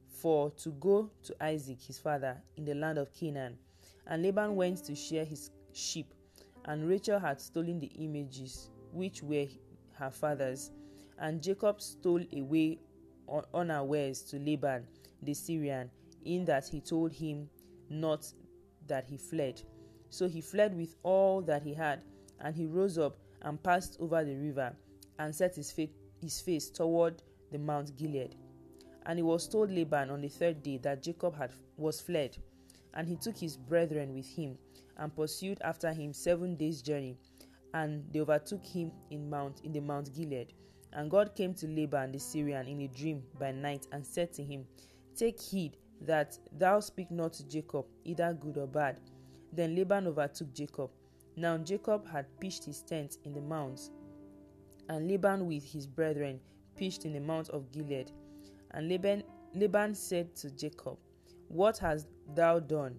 for 0.08 0.50
to 0.50 0.70
go 0.72 1.10
to 1.22 1.44
Isaac 1.44 1.80
his 1.80 1.98
father 1.98 2.36
in 2.56 2.64
the 2.64 2.74
land 2.74 2.98
of 2.98 3.12
Canaan. 3.12 3.58
And 4.06 4.22
Laban 4.22 4.56
went 4.56 4.84
to 4.84 4.94
shear 4.94 5.24
his 5.24 5.50
sheep, 5.72 6.12
and 6.64 6.88
Rachel 6.88 7.18
had 7.18 7.40
stolen 7.40 7.78
the 7.78 7.90
images 7.98 8.70
which 8.92 9.22
were 9.22 9.46
her 9.92 10.10
father's. 10.10 10.70
And 11.18 11.42
Jacob 11.42 11.80
stole 11.80 12.24
away 12.36 12.78
unawares 13.52 14.22
to 14.22 14.38
Laban 14.38 14.86
the 15.22 15.34
Syrian, 15.34 15.90
in 16.24 16.44
that 16.46 16.66
he 16.68 16.80
told 16.80 17.12
him 17.12 17.48
not 17.90 18.26
that 18.88 19.06
he 19.08 19.16
fled. 19.16 19.62
So 20.10 20.26
he 20.26 20.40
fled 20.40 20.76
with 20.76 20.96
all 21.02 21.42
that 21.42 21.62
he 21.62 21.74
had, 21.74 22.02
and 22.40 22.54
he 22.54 22.66
rose 22.66 22.98
up 22.98 23.18
and 23.42 23.62
passed 23.62 23.96
over 24.00 24.24
the 24.24 24.34
river, 24.34 24.74
and 25.18 25.34
set 25.34 25.56
his, 25.56 25.70
fa- 25.70 25.88
his 26.20 26.40
face 26.40 26.70
toward 26.70 27.22
the 27.52 27.58
Mount 27.58 27.96
Gilead. 27.96 28.34
And 29.06 29.18
it 29.18 29.22
was 29.22 29.48
told 29.48 29.70
Laban 29.70 30.10
on 30.10 30.20
the 30.20 30.28
third 30.28 30.62
day 30.62 30.78
that 30.78 31.02
Jacob 31.02 31.36
had 31.36 31.52
was 31.76 32.00
fled, 32.00 32.36
and 32.94 33.08
he 33.08 33.16
took 33.16 33.36
his 33.36 33.56
brethren 33.56 34.14
with 34.14 34.26
him, 34.26 34.58
and 34.96 35.14
pursued 35.14 35.58
after 35.62 35.92
him 35.92 36.12
seven 36.12 36.56
days' 36.56 36.82
journey, 36.82 37.16
and 37.74 38.04
they 38.12 38.20
overtook 38.20 38.64
him 38.64 38.90
in 39.10 39.28
Mount 39.28 39.60
in 39.64 39.72
the 39.72 39.80
Mount 39.80 40.14
Gilead. 40.14 40.52
And 40.92 41.10
God 41.10 41.34
came 41.34 41.54
to 41.54 41.66
Laban 41.68 42.12
the 42.12 42.18
Syrian 42.18 42.66
in 42.66 42.80
a 42.80 42.88
dream 42.88 43.22
by 43.38 43.52
night, 43.52 43.86
and 43.92 44.04
said 44.04 44.32
to 44.34 44.42
him, 44.42 44.66
Take 45.16 45.40
heed 45.40 45.76
that 46.02 46.38
thou 46.52 46.80
speak 46.80 47.10
not 47.10 47.32
to 47.34 47.48
Jacob, 47.48 47.86
either 48.04 48.32
good 48.32 48.58
or 48.58 48.66
bad. 48.66 49.00
Then 49.52 49.74
Laban 49.74 50.06
overtook 50.06 50.52
Jacob. 50.52 50.90
Now 51.36 51.56
Jacob 51.58 52.06
had 52.08 52.26
pitched 52.40 52.64
his 52.64 52.82
tent 52.82 53.18
in 53.24 53.32
the 53.32 53.40
mounts, 53.40 53.90
and 54.88 55.08
Laban 55.08 55.46
with 55.46 55.64
his 55.64 55.86
brethren 55.86 56.40
pitched 56.76 57.04
in 57.04 57.12
the 57.12 57.20
mount 57.20 57.48
of 57.50 57.70
Gilead. 57.72 58.10
And 58.72 58.88
Laban, 58.88 59.22
Laban 59.54 59.94
said 59.94 60.34
to 60.36 60.50
Jacob, 60.50 60.98
What 61.48 61.78
hast 61.78 62.08
thou 62.34 62.60
done, 62.60 62.96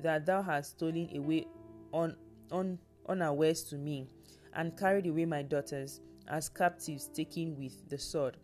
that 0.00 0.26
thou 0.26 0.42
hast 0.42 0.72
stolen 0.72 1.08
away 1.16 1.46
on, 1.92 2.16
on, 2.50 2.78
unawares 3.08 3.64
to 3.64 3.76
me, 3.76 4.06
and 4.54 4.76
carried 4.76 5.06
away 5.06 5.24
my 5.24 5.42
daughters 5.42 6.00
as 6.28 6.48
captives 6.48 7.08
taken 7.08 7.56
with 7.56 7.88
the 7.88 7.98
sword? 7.98 8.36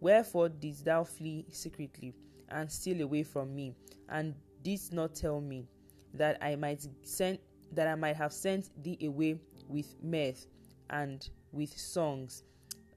Wherefore 0.00 0.48
didst 0.48 0.84
thou 0.84 1.04
flee 1.04 1.46
secretly? 1.50 2.14
And 2.52 2.70
steal 2.70 3.00
away 3.02 3.22
from 3.22 3.54
me, 3.54 3.74
and 4.08 4.34
didst 4.62 4.92
not 4.92 5.14
tell 5.14 5.40
me 5.40 5.66
that 6.14 6.38
I 6.42 6.56
might 6.56 6.86
send 7.02 7.38
that 7.72 7.88
I 7.88 7.94
might 7.94 8.16
have 8.16 8.32
sent 8.32 8.70
thee 8.82 8.98
away 9.02 9.38
with 9.66 9.96
mirth 10.02 10.46
and 10.90 11.28
with 11.52 11.76
songs, 11.76 12.44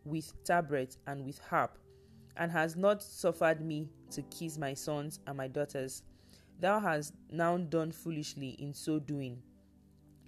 with 0.03 0.33
tabret 0.43 0.97
and 1.07 1.25
with 1.25 1.39
harp, 1.39 1.77
and 2.37 2.51
has 2.51 2.75
not 2.75 3.01
suffered 3.01 3.61
me 3.61 3.89
to 4.11 4.21
kiss 4.23 4.57
my 4.57 4.73
sons 4.73 5.19
and 5.27 5.37
my 5.37 5.47
daughters. 5.47 6.03
Thou 6.59 6.79
hast 6.79 7.13
now 7.31 7.57
done 7.57 7.91
foolishly 7.91 8.49
in 8.59 8.73
so 8.73 8.99
doing. 8.99 9.41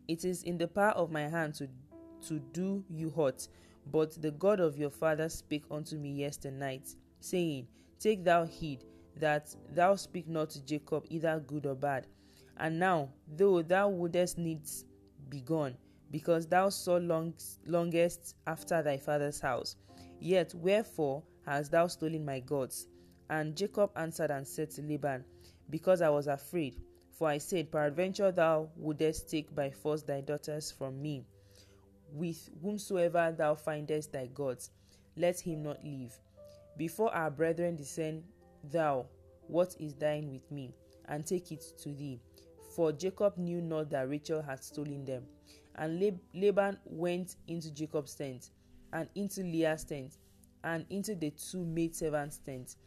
It 0.08 0.24
is 0.24 0.44
in 0.44 0.58
the 0.58 0.68
power 0.68 0.92
of 0.92 1.12
my 1.12 1.28
hand 1.28 1.56
to, 1.56 1.68
to 2.28 2.40
do 2.54 2.84
you 2.90 3.10
hurt, 3.10 3.48
but 3.92 4.22
the 4.22 4.32
God 4.32 4.60
of 4.60 4.78
your 4.78 4.90
father 4.90 5.30
spake 5.30 5.66
unto 5.70 5.98
me 5.98 6.12
yesterday 6.12 6.56
night, 6.56 6.96
saying, 7.20 7.68
Take 8.00 8.24
thou 8.24 8.46
heed 8.46 8.84
that 9.20 9.54
thou 9.74 9.96
speak 9.96 10.28
not 10.28 10.50
to 10.52 10.66
Jacob 10.66 11.06
either 11.10 11.44
good 11.46 11.66
or 11.66 11.76
bad. 11.76 12.08
And 12.58 12.80
now, 12.80 13.10
though 13.28 13.62
thou 13.62 13.90
wouldest 13.90 14.38
needs 14.38 14.86
be 15.30 15.42
gone, 15.42 15.76
because 16.12 16.48
thou 16.48 16.70
so 16.70 16.98
long, 16.98 17.34
longest 17.66 18.36
after 18.46 18.82
thy 18.82 18.98
father's 18.98 19.40
house, 19.40 19.76
yet 20.20 20.54
wherefore 20.56 21.24
hast 21.46 21.72
thou 21.72 21.88
stolen 21.88 22.26
my 22.26 22.40
gods? 22.40 22.88
And 23.30 23.56
Jacob 23.56 23.92
answered 23.96 24.32
and 24.32 24.48
said 24.48 24.72
to 24.72 24.82
Laban, 24.82 25.24
Because 25.70 26.02
I 26.02 26.10
was 26.10 26.28
afraid, 26.28 26.82
for 27.12 27.28
I 27.28 27.40
said, 27.40 27.72
Peradventure 27.72 28.32
thou 28.32 28.70
wouldest 28.76 29.30
take 29.30 29.54
by 29.54 29.70
force 29.70 30.04
thy 30.04 30.22
daughters 30.22 30.72
from 30.72 31.02
me. 31.02 31.26
With 32.14 32.50
whomsoever 32.62 33.36
thou 33.38 33.56
findest 33.56 34.14
thy 34.14 34.28
gods, 34.28 34.72
let 35.18 35.40
him 35.40 35.64
not 35.64 35.84
live. 35.84 36.18
Before 36.78 37.14
our 37.14 37.30
brethren 37.30 37.76
descend 37.76 38.24
Thou, 38.63 39.06
what 39.48 39.76
is 39.80 39.93
thine 39.93 40.32
with 40.32 40.50
me? 40.52 40.74
And 41.06 41.26
take 41.26 41.52
it 41.52 41.63
to 41.84 41.89
thee. 41.89 42.20
For 42.76 42.91
Jacob 42.91 43.38
knew 43.38 43.62
not 43.62 43.89
that 43.91 44.10
Rachel 44.10 44.41
had 44.41 44.63
stolen 44.63 45.06
them. 45.06 45.24
And 45.76 46.20
Laban 46.34 46.78
went 46.86 47.36
into 47.48 47.72
Jacob's 47.72 48.15
tent, 48.15 48.50
and 48.93 49.08
into 49.15 49.41
Leah's 49.41 49.84
tent, 49.84 50.17
and 50.63 50.86
into 50.89 51.15
the 51.15 51.32
two 51.32 51.63
maidservants' 51.65 52.39
tents, 52.39 52.78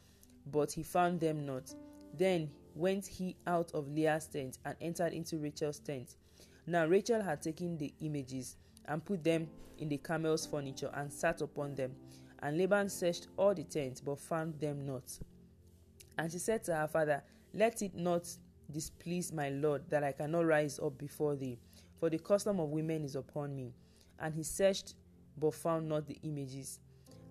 but 0.46 0.72
he 0.72 0.83
found 0.83 1.20
them 1.20 1.46
not. 1.46 1.72
Then 2.16 2.50
went 2.74 3.06
he 3.06 3.37
out 3.46 3.70
of 3.72 3.88
Leah's 3.88 4.26
tent 4.26 4.59
and 4.64 4.76
entered 4.80 5.12
into 5.12 5.38
Rachel's 5.38 5.78
tent. 5.78 6.16
Now 6.66 6.87
Rachel 6.87 7.22
had 7.22 7.42
taken 7.42 7.78
the 7.78 7.94
images 8.00 8.56
and 8.87 9.04
put 9.04 9.22
them 9.22 9.48
in 9.78 9.88
the 9.88 9.98
camel's 9.98 10.46
furniture 10.46 10.90
and 10.94 11.12
sat 11.12 11.40
upon 11.40 11.74
them. 11.74 11.94
And 12.42 12.59
Laban 12.59 12.88
searched 12.88 13.28
all 13.37 13.54
the 13.54 13.64
tents, 13.64 14.00
but 14.00 14.18
found 14.18 14.59
them 14.61 14.87
not. 14.87 15.04
And 16.18 16.31
she 16.31 16.38
said 16.38 16.64
to 16.64 16.75
her 16.75 16.88
father, 16.88 17.23
Let 17.55 17.83
it 17.83 17.94
not 17.94 18.29
displease 18.70 19.33
my 19.33 19.51
Lord 19.51 19.83
that 19.90 20.05
I 20.05 20.12
cannot 20.12 20.46
rise 20.46 20.79
up 20.79 20.99
before 20.99 21.37
thee, 21.37 21.59
for 21.99 22.11
the 22.11 22.18
custom 22.18 22.61
of 22.61 22.70
women 22.70 23.05
is 23.05 23.16
upon 23.16 23.55
me. 23.55 23.73
And 24.18 24.35
he 24.35 24.42
searched, 24.42 24.94
but 25.38 25.55
found 25.55 25.88
not 25.88 26.07
the 26.07 26.18
images. 26.23 26.81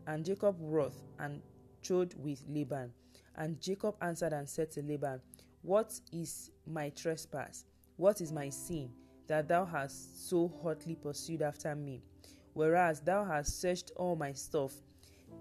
And 0.08 0.26
Jacob 0.26 0.56
wroth 0.60 0.98
and 1.20 1.42
trod 1.82 2.14
with 2.18 2.44
Laban. 2.48 2.92
And 3.36 3.62
Jacob 3.62 3.96
answered 4.02 4.34
and 4.34 4.50
said 4.50 4.72
to 4.72 4.82
Laban, 4.82 5.22
What 5.62 6.00
is 6.12 6.52
my 6.66 6.90
trespass? 6.90 7.66
What 7.96 8.22
is 8.22 8.32
my 8.32 8.50
sin, 8.50 8.90
that 9.28 9.48
thou 9.48 9.66
hast 9.66 10.30
so 10.30 10.52
hotly 10.64 10.96
pursued 10.96 11.42
after 11.42 11.76
me? 11.76 12.02
Whereas 12.54 13.02
thou 13.02 13.24
hast 13.24 13.62
searched 13.62 13.92
all 13.96 14.16
my 14.16 14.34
stuff, 14.34 14.74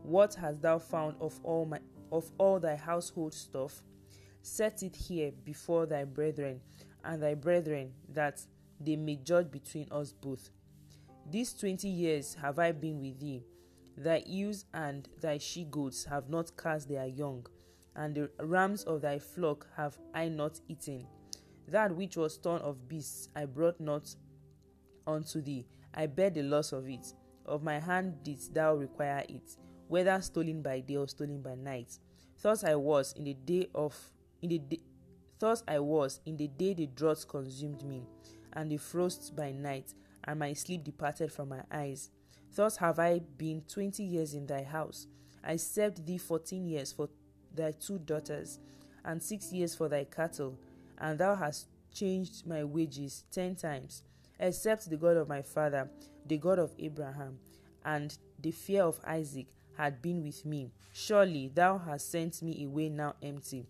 what 0.02 0.34
hast 0.34 0.60
thou 0.62 0.78
found 0.78 1.16
of 1.20 1.38
all 1.42 1.64
my 1.64 1.80
of 2.12 2.30
all 2.38 2.58
thy 2.58 2.76
household 2.76 3.34
stuff, 3.34 3.82
set 4.42 4.82
it 4.82 4.96
here 4.96 5.32
before 5.44 5.86
thy 5.86 6.04
brethren 6.04 6.60
and 7.04 7.22
thy 7.22 7.34
brethren, 7.34 7.92
that 8.12 8.40
they 8.80 8.96
may 8.96 9.16
judge 9.16 9.50
between 9.50 9.88
us 9.90 10.12
both. 10.12 10.50
These 11.30 11.54
twenty 11.54 11.88
years 11.88 12.34
have 12.34 12.58
I 12.58 12.72
been 12.72 13.00
with 13.00 13.20
thee. 13.20 13.44
Thy 13.96 14.22
ewes 14.26 14.64
and 14.72 15.08
thy 15.20 15.38
she 15.38 15.64
goats 15.64 16.04
have 16.04 16.30
not 16.30 16.56
cast 16.56 16.88
their 16.88 17.06
young, 17.06 17.46
and 17.96 18.14
the 18.14 18.30
rams 18.40 18.84
of 18.84 19.02
thy 19.02 19.18
flock 19.18 19.66
have 19.76 19.98
I 20.14 20.28
not 20.28 20.60
eaten. 20.68 21.06
That 21.66 21.94
which 21.94 22.16
was 22.16 22.38
torn 22.38 22.62
of 22.62 22.88
beasts 22.88 23.28
I 23.34 23.44
brought 23.44 23.80
not 23.80 24.14
unto 25.06 25.42
thee. 25.42 25.66
I 25.94 26.06
bear 26.06 26.30
the 26.30 26.42
loss 26.42 26.72
of 26.72 26.88
it. 26.88 27.12
Of 27.44 27.62
my 27.62 27.78
hand 27.78 28.22
didst 28.22 28.54
thou 28.54 28.74
require 28.74 29.24
it 29.28 29.56
whether 29.88 30.20
stolen 30.20 30.62
by 30.62 30.80
day 30.80 30.96
or 30.96 31.08
stolen 31.08 31.42
by 31.42 31.54
night. 31.54 31.98
Thus 32.40 32.62
I 32.62 32.76
was 32.76 33.12
in 33.14 33.24
the 33.24 33.34
day 33.34 33.68
of 33.74 33.96
in 34.40 34.50
the 34.50 34.58
day, 34.58 34.80
thus 35.38 35.64
I 35.66 35.80
was 35.80 36.20
in 36.24 36.36
the 36.36 36.46
day 36.46 36.74
the 36.74 36.86
drought 36.86 37.24
consumed 37.28 37.84
me, 37.84 38.04
and 38.52 38.70
the 38.70 38.76
frost 38.76 39.34
by 39.34 39.50
night, 39.50 39.92
and 40.24 40.38
my 40.38 40.52
sleep 40.52 40.84
departed 40.84 41.32
from 41.32 41.48
my 41.48 41.62
eyes. 41.72 42.10
Thus 42.54 42.76
have 42.76 42.98
I 42.98 43.20
been 43.36 43.62
twenty 43.62 44.04
years 44.04 44.34
in 44.34 44.46
thy 44.46 44.62
house. 44.62 45.06
I 45.42 45.56
served 45.56 46.06
thee 46.06 46.18
fourteen 46.18 46.66
years 46.68 46.92
for 46.92 47.08
thy 47.54 47.72
two 47.72 47.98
daughters, 47.98 48.60
and 49.04 49.22
six 49.22 49.52
years 49.52 49.74
for 49.74 49.88
thy 49.88 50.04
cattle, 50.04 50.58
and 50.98 51.18
thou 51.18 51.34
hast 51.34 51.66
changed 51.92 52.46
my 52.46 52.62
wages 52.62 53.24
ten 53.32 53.56
times, 53.56 54.02
except 54.38 54.88
the 54.88 54.96
God 54.96 55.16
of 55.16 55.28
my 55.28 55.42
father, 55.42 55.90
the 56.26 56.36
God 56.36 56.58
of 56.58 56.72
Abraham, 56.78 57.38
and 57.84 58.16
the 58.40 58.50
fear 58.50 58.84
of 58.84 59.00
Isaac, 59.04 59.46
had 59.78 60.02
been 60.02 60.22
with 60.22 60.44
me. 60.44 60.72
Surely 60.92 61.50
thou 61.54 61.78
hast 61.78 62.10
sent 62.10 62.42
me 62.42 62.64
away 62.64 62.88
now 62.88 63.14
empty. 63.22 63.64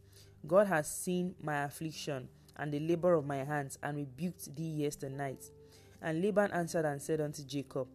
God 0.47 0.67
has 0.67 0.91
seen 0.91 1.35
my 1.43 1.65
affliction 1.65 2.29
and 2.57 2.73
the 2.73 2.81
labor 2.81 3.15
of 3.15 3.27
my 3.27 3.45
hands, 3.45 3.79
and 3.83 3.97
rebuked 3.97 4.55
thee 4.57 4.83
yesternight. 4.83 5.17
night. 5.17 5.51
And 6.03 6.21
Laban 6.21 6.51
answered 6.51 6.85
and 6.85 7.01
said 7.01 7.21
unto 7.21 7.45
Jacob, 7.45 7.87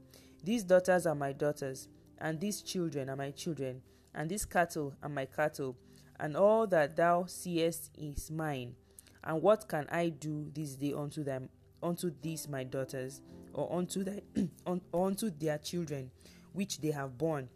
These 0.44 0.64
daughters 0.64 1.06
are 1.06 1.16
my 1.16 1.34
daughters, 1.34 1.90
and 2.20 2.40
these 2.40 2.62
children 2.62 3.10
are 3.10 3.16
my 3.16 3.32
children, 3.32 3.82
and 4.16 4.30
these 4.30 4.46
cattle 4.46 4.94
are 5.04 5.10
my 5.10 5.26
cattle, 5.26 5.76
and 6.20 6.38
all 6.38 6.66
that 6.68 6.96
thou 6.96 7.26
seest 7.26 7.92
is 7.98 8.32
mine. 8.32 8.76
And 9.24 9.42
what 9.42 9.68
can 9.68 9.88
I 9.92 10.10
do 10.10 10.50
this 10.54 10.76
day 10.76 10.94
unto 10.94 11.24
them, 11.24 11.50
unto 11.82 12.12
these 12.22 12.48
my 12.48 12.64
daughters, 12.64 13.22
or 13.54 13.70
unto 13.74 14.04
thy, 14.04 14.22
unto 14.94 15.30
their 15.30 15.58
children, 15.58 16.10
which 16.54 16.80
they 16.80 16.92
have 16.92 17.18
borne? 17.18 17.50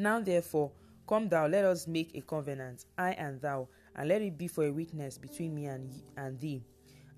Now 0.00 0.20
therefore, 0.20 0.70
come 1.08 1.28
thou, 1.28 1.48
let 1.48 1.64
us 1.64 1.88
make 1.88 2.14
a 2.14 2.20
covenant, 2.20 2.84
I 2.96 3.10
and 3.12 3.40
thou, 3.40 3.68
and 3.96 4.08
let 4.08 4.22
it 4.22 4.38
be 4.38 4.46
for 4.46 4.64
a 4.64 4.72
witness 4.72 5.18
between 5.18 5.56
me 5.56 5.66
and, 5.66 5.92
and 6.16 6.38
thee. 6.38 6.62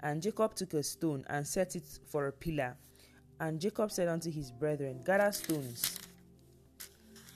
And 0.03 0.23
Jacob 0.23 0.55
took 0.55 0.73
a 0.73 0.83
stone 0.83 1.25
and 1.29 1.47
set 1.47 1.77
it 1.77 1.85
for 2.09 2.29
a 2.29 2.33
pillar. 2.33 2.77
And 3.39 3.61
Jacob 3.61 3.91
said 3.91 4.09
unto 4.09 4.31
his 4.31 4.51
brethren, 4.51 5.03
Gather 5.05 5.31
stones, 5.31 5.99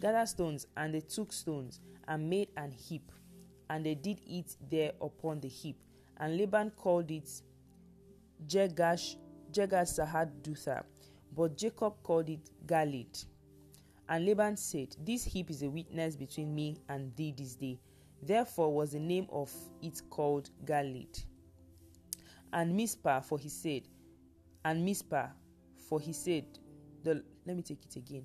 gather 0.00 0.24
stones. 0.24 0.66
And 0.76 0.94
they 0.94 1.00
took 1.00 1.30
stones 1.32 1.80
and 2.08 2.28
made 2.28 2.48
an 2.56 2.72
heap, 2.72 3.12
and 3.68 3.84
they 3.84 3.94
did 3.94 4.20
eat 4.26 4.56
there 4.70 4.92
upon 5.02 5.40
the 5.40 5.48
heap. 5.48 5.76
And 6.16 6.38
Laban 6.38 6.70
called 6.70 7.10
it 7.10 7.28
Jegash, 8.46 9.16
Jegash 9.52 10.82
but 11.36 11.56
Jacob 11.56 12.02
called 12.02 12.28
it 12.30 12.50
Galeed. 12.66 13.24
And 14.08 14.26
Laban 14.26 14.56
said, 14.56 14.96
This 15.04 15.24
heap 15.24 15.50
is 15.50 15.62
a 15.62 15.70
witness 15.70 16.16
between 16.16 16.54
me 16.54 16.76
and 16.88 17.14
thee 17.16 17.34
this 17.36 17.54
day. 17.54 17.80
Therefore 18.22 18.72
was 18.72 18.92
the 18.92 19.00
name 19.00 19.26
of 19.30 19.50
it 19.82 20.02
called 20.10 20.50
Galeed. 20.64 21.24
And 22.52 22.76
Mizpah, 22.76 23.20
for 23.20 23.38
he 23.38 23.48
said, 23.48 23.82
and 24.64 24.84
Mizpah, 24.84 25.28
for 25.88 26.00
he 26.00 26.12
said, 26.12 26.44
the, 27.02 27.22
let 27.46 27.56
me 27.56 27.62
take 27.62 27.84
it 27.84 27.96
again. 27.96 28.24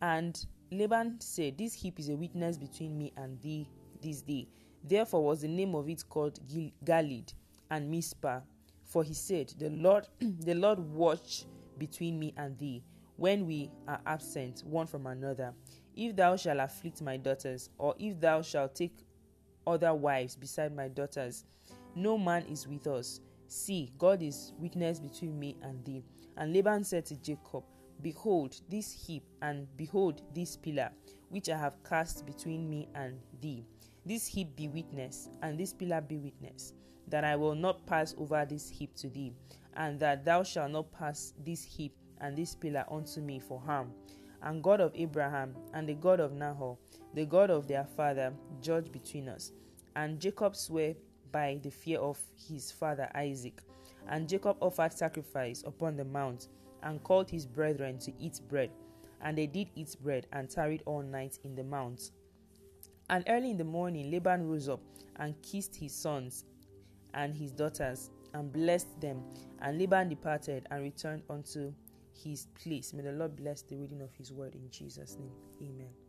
And 0.00 0.46
Laban 0.70 1.20
said, 1.20 1.58
This 1.58 1.74
heap 1.74 1.98
is 1.98 2.08
a 2.08 2.16
witness 2.16 2.56
between 2.56 2.96
me 2.96 3.12
and 3.16 3.40
thee 3.40 3.68
this 4.00 4.22
day. 4.22 4.48
Therefore 4.82 5.24
was 5.24 5.42
the 5.42 5.48
name 5.48 5.74
of 5.74 5.88
it 5.88 6.08
called 6.08 6.40
Galeed 6.84 7.34
and 7.70 7.90
Mizpah. 7.90 8.40
For 8.84 9.04
he 9.04 9.14
said, 9.14 9.52
The 9.58 9.70
Lord, 9.70 10.08
the 10.20 10.54
Lord 10.54 10.78
watch 10.78 11.44
between 11.78 12.18
me 12.18 12.32
and 12.36 12.56
thee 12.58 12.82
when 13.20 13.46
we 13.46 13.70
are 13.86 14.00
absent 14.06 14.62
one 14.64 14.86
from 14.86 15.06
another. 15.06 15.52
If 15.94 16.16
thou 16.16 16.36
shalt 16.36 16.58
afflict 16.58 17.02
my 17.02 17.18
daughters, 17.18 17.68
or 17.76 17.94
if 17.98 18.18
thou 18.18 18.40
shalt 18.40 18.74
take 18.74 18.96
other 19.66 19.92
wives 19.92 20.34
beside 20.36 20.74
my 20.74 20.88
daughters, 20.88 21.44
no 21.94 22.16
man 22.16 22.46
is 22.50 22.66
with 22.66 22.86
us. 22.86 23.20
See, 23.46 23.92
God 23.98 24.22
is 24.22 24.54
witness 24.58 25.00
between 25.00 25.38
me 25.38 25.58
and 25.60 25.84
thee. 25.84 26.02
And 26.38 26.54
Laban 26.54 26.82
said 26.82 27.04
to 27.06 27.16
Jacob, 27.16 27.64
Behold 28.00 28.58
this 28.70 28.90
heap, 28.90 29.24
and 29.42 29.66
behold 29.76 30.22
this 30.34 30.56
pillar, 30.56 30.90
which 31.28 31.50
I 31.50 31.58
have 31.58 31.76
cast 31.86 32.24
between 32.24 32.70
me 32.70 32.88
and 32.94 33.20
thee. 33.42 33.66
This 34.06 34.26
heap 34.26 34.56
be 34.56 34.68
witness, 34.68 35.28
and 35.42 35.60
this 35.60 35.74
pillar 35.74 36.00
be 36.00 36.16
witness, 36.16 36.72
that 37.08 37.24
I 37.24 37.36
will 37.36 37.54
not 37.54 37.84
pass 37.84 38.14
over 38.16 38.46
this 38.48 38.70
heap 38.70 38.94
to 38.96 39.10
thee, 39.10 39.34
and 39.74 40.00
that 40.00 40.24
thou 40.24 40.42
shalt 40.42 40.70
not 40.70 40.90
pass 40.90 41.34
this 41.44 41.62
heap 41.62 41.92
and 42.20 42.36
this 42.36 42.54
pillar 42.54 42.84
unto 42.90 43.20
me 43.20 43.38
for 43.38 43.60
harm. 43.60 43.92
And 44.42 44.62
God 44.62 44.80
of 44.80 44.92
Abraham 44.94 45.54
and 45.74 45.88
the 45.88 45.94
God 45.94 46.20
of 46.20 46.32
Nahor, 46.32 46.76
the 47.14 47.26
God 47.26 47.50
of 47.50 47.66
their 47.68 47.84
father, 47.84 48.32
judge 48.62 48.90
between 48.90 49.28
us. 49.28 49.52
And 49.96 50.20
Jacob 50.20 50.56
swore 50.56 50.94
by 51.32 51.60
the 51.62 51.70
fear 51.70 51.98
of 51.98 52.18
his 52.48 52.72
father 52.72 53.10
Isaac. 53.14 53.60
And 54.08 54.28
Jacob 54.28 54.56
offered 54.60 54.92
sacrifice 54.92 55.62
upon 55.66 55.96
the 55.96 56.04
mount, 56.04 56.48
and 56.82 57.02
called 57.04 57.30
his 57.30 57.46
brethren 57.46 57.98
to 57.98 58.12
eat 58.18 58.40
bread. 58.48 58.70
And 59.20 59.36
they 59.36 59.46
did 59.46 59.68
eat 59.74 59.96
bread, 60.02 60.26
and 60.32 60.48
tarried 60.48 60.82
all 60.86 61.02
night 61.02 61.38
in 61.44 61.54
the 61.54 61.64
mount. 61.64 62.10
And 63.10 63.24
early 63.28 63.50
in 63.50 63.58
the 63.58 63.64
morning 63.64 64.10
Laban 64.10 64.48
rose 64.48 64.68
up, 64.68 64.80
and 65.16 65.40
kissed 65.42 65.76
his 65.76 65.94
sons 65.94 66.44
and 67.12 67.34
his 67.34 67.52
daughters, 67.52 68.10
and 68.32 68.52
blessed 68.52 69.00
them. 69.00 69.22
And 69.60 69.78
Laban 69.78 70.08
departed, 70.08 70.66
and 70.70 70.82
returned 70.82 71.22
unto 71.28 71.72
his 72.24 72.46
place. 72.62 72.92
May 72.92 73.02
the 73.02 73.12
Lord 73.12 73.36
bless 73.36 73.62
the 73.62 73.76
reading 73.76 74.02
of 74.02 74.14
his 74.14 74.32
word 74.32 74.54
in 74.54 74.70
Jesus' 74.70 75.16
name. 75.18 75.32
Amen. 75.62 75.99